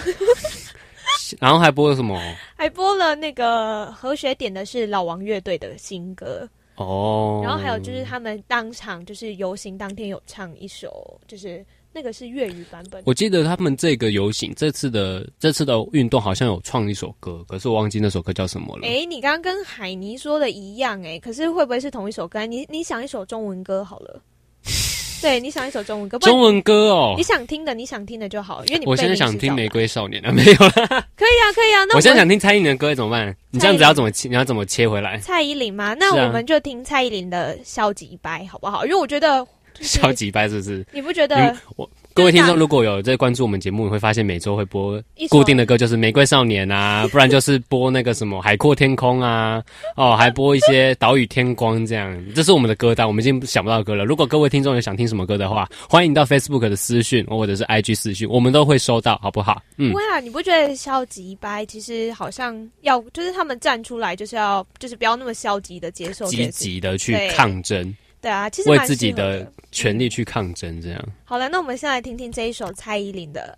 [1.40, 2.22] 然后还播了什么？
[2.56, 7.42] 还播了那个何雪点的是老王乐队的新歌哦。
[7.44, 11.66] 然后还有就是他们当场就是游行当天有唱一首，就是。
[11.98, 13.02] 那个是粤语版本。
[13.08, 18.86] 我记得他们这个游行这次的这次的运动好像有创一首歌，可是我忘记那首歌叫什么了。
[18.86, 22.46] 哎、欸，你刚刚跟海尼说的一样、欸，哎，可是会不会是同一首歌？
[22.46, 24.22] 你你想一首中文歌好了。
[25.20, 26.20] 对，你想一首中文歌。
[26.20, 28.86] 中文歌哦，你想听的，你想听的就好，因为你。
[28.86, 30.72] 我现在想听《玫瑰少年》啊， 没有了。
[31.16, 31.84] 可以啊，可以啊。
[31.86, 33.36] 那我，我现在想听蔡依林的歌怎么办？
[33.50, 34.30] 你这样子要怎么切？
[34.30, 35.18] 你要怎么切回来？
[35.18, 35.96] 蔡依林吗？
[35.96, 38.86] 那我们就听蔡依林的《消极掰》好不好？
[38.86, 39.52] 因为我觉得、就是。
[39.82, 40.86] 消极掰是不是？
[40.92, 41.56] 你不觉得？
[41.76, 41.90] 我。
[42.14, 45.00] 各位听众，如果有在关注我们节目，你会发现每周会播
[45.30, 49.64] 固定的歌，就是《玫瑰少年》啊， 不然就是播那个什么《海阔天空》啊，
[49.96, 52.26] 哦，还播一些《岛屿天光》这样。
[52.34, 54.04] 这是我们的歌单，我们已经想不到歌了。
[54.04, 59.62] 如果各位听众有想听什么歌的话，欢迎到 Facebook 的私讯或者是 IG 私讯，我们都会收到，好不好？
[59.78, 59.92] 嗯。
[59.92, 67.96] 不会啊，你不觉得消极掰其实好像要，就是他们站出来，就是要，就是不要那么消极的接受，积极的去抗争。
[68.22, 71.06] 对啊，其实为自己的权利去抗争，这样。
[71.24, 73.58] 好了，那我们先来听听这一首蔡依林的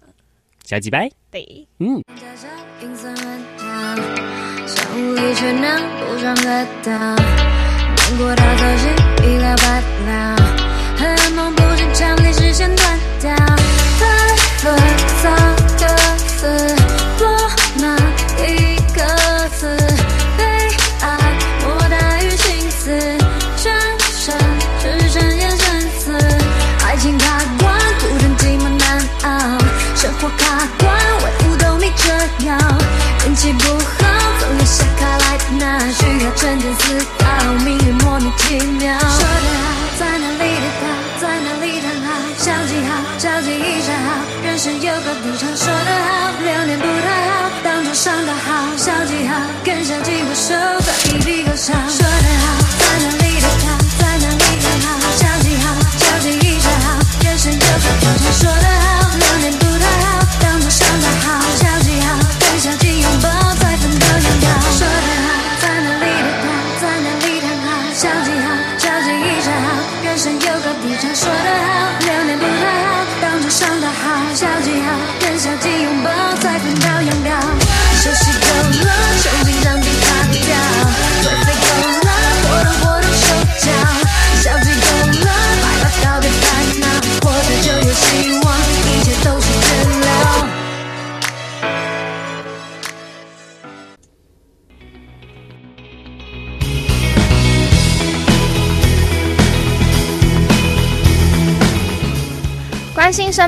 [0.70, 1.08] 《消极掰》。
[1.32, 2.04] 对，嗯。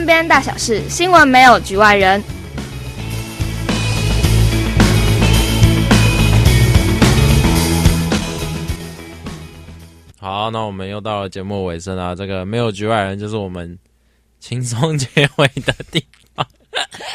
[0.01, 2.19] 身边大小事，新闻没有局外人。
[10.19, 12.15] 好，那我们又到了节目尾声啊。
[12.15, 13.77] 这个没有局外人，就是我们
[14.39, 16.43] 轻松结尾的地方。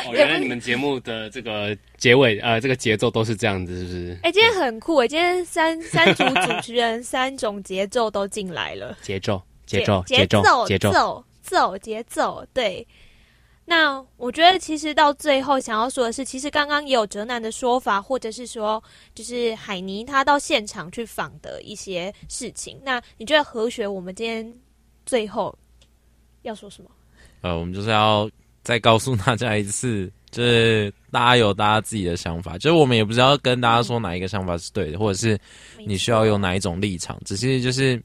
[0.06, 4.12] 哦，原来你们节目的这个结尾，呃，这个节奏都是这样子，是不是？
[4.22, 5.08] 哎、欸，今天很酷哎！
[5.08, 8.96] 今天三三组主持人，三种节奏都进来了。
[9.02, 11.24] 节奏，节奏，节奏，节奏。
[11.46, 12.86] 走节奏，对。
[13.68, 18.80] 那我觉得，其实到最后想要说的是，其实刚刚也有哲南的说法，或者是说，
[19.12, 22.80] 就是海尼他到现场去访的一些事情。
[22.84, 24.54] 那你觉得何学，我们今天
[25.04, 25.52] 最后
[26.42, 26.90] 要说什么？
[27.40, 28.30] 呃，我们就是要
[28.62, 35.36] 再告诉大家一次，就是大家有大家自己的想法，就是我们也不知道跟大家说哪一个想法是对的，或者是
[35.84, 38.00] 你需要有哪一种立场，只是就是。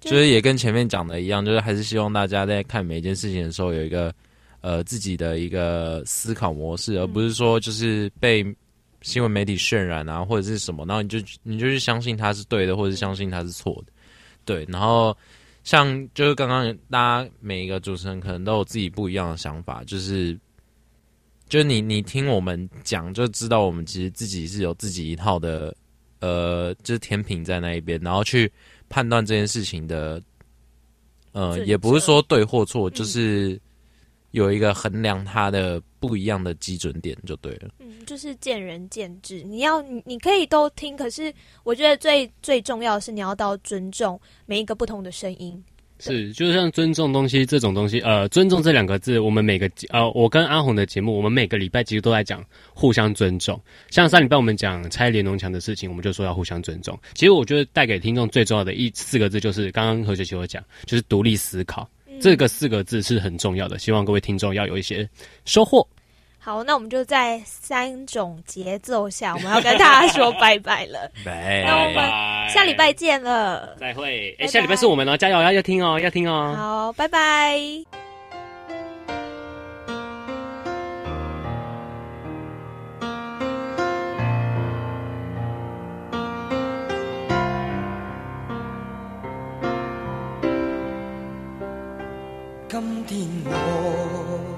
[0.00, 4.14] 就是也跟前面讲的一样，就是还是希望大家在看每一件事情的时候有一个
[4.60, 8.44] 呃自己的一个思考模式，而不是说就是被
[9.02, 13.92] 新闻媒体渲染啊或者是什么，然后你就你就去相信它是对的，或者是相信它是错的，
[14.44, 14.64] 对。
[14.68, 15.16] 然后
[15.64, 20.38] 像就是刚刚大家每一个主持人可能都有自己不一样的想法，就是
[21.48, 25.74] 就是你你听我们讲就知道我们其实自己是有自己一套的。
[26.20, 28.50] 呃，就是天平在那一边，然后去
[28.88, 30.20] 判断这件事情的，
[31.32, 33.60] 呃，也不是说对或错，就是
[34.30, 37.70] 有一个衡量它的不一样的基准点就对了。
[37.78, 41.32] 嗯，就是见仁见智，你要你你可以都听，可是
[41.64, 45.62] 我觉得最最重要的是你要到尊重每一个不同的声音。
[46.00, 53.60] 是，就像尊重东西这种东西，呃，尊重这两个字，我们每个呃，我跟阿红的节目，我们每个礼拜其实都在讲互相尊重。
[53.90, 56.98] 像上礼拜我们讲拆连侬墙的事情，我们就说要互相尊重。
[57.14, 61.88] 其实我觉得带给听众最重要的一四个字，就是刚刚何学琪有讲，就是独立思考，
[62.20, 63.78] 这个四个字是很重要的。
[63.78, 65.08] 希望各位听众要有一些
[65.44, 65.86] 收获。
[66.48, 71.00] 好，那我们就在三种节奏下，我们要跟大家说 拜拜了。
[71.22, 74.34] 拜，那我们下礼拜见了，再会。
[74.38, 76.54] 哎、欸，下礼拜是我们哦，加油，要要听哦，要听哦。
[76.56, 77.60] 好，拜拜。
[92.68, 94.57] 今天我。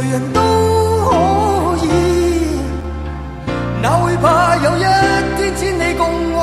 [0.00, 1.86] 谁人都可以，
[3.82, 4.80] 哪会怕有一
[5.36, 6.38] 天千里共我？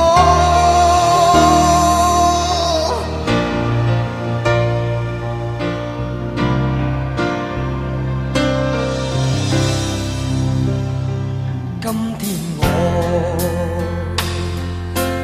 [11.81, 12.29] 今天
[12.59, 12.61] 我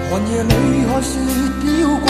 [0.10, 0.52] 寒夜里
[0.88, 1.12] 看雪
[1.62, 1.64] 飘
[2.00, 2.08] 过。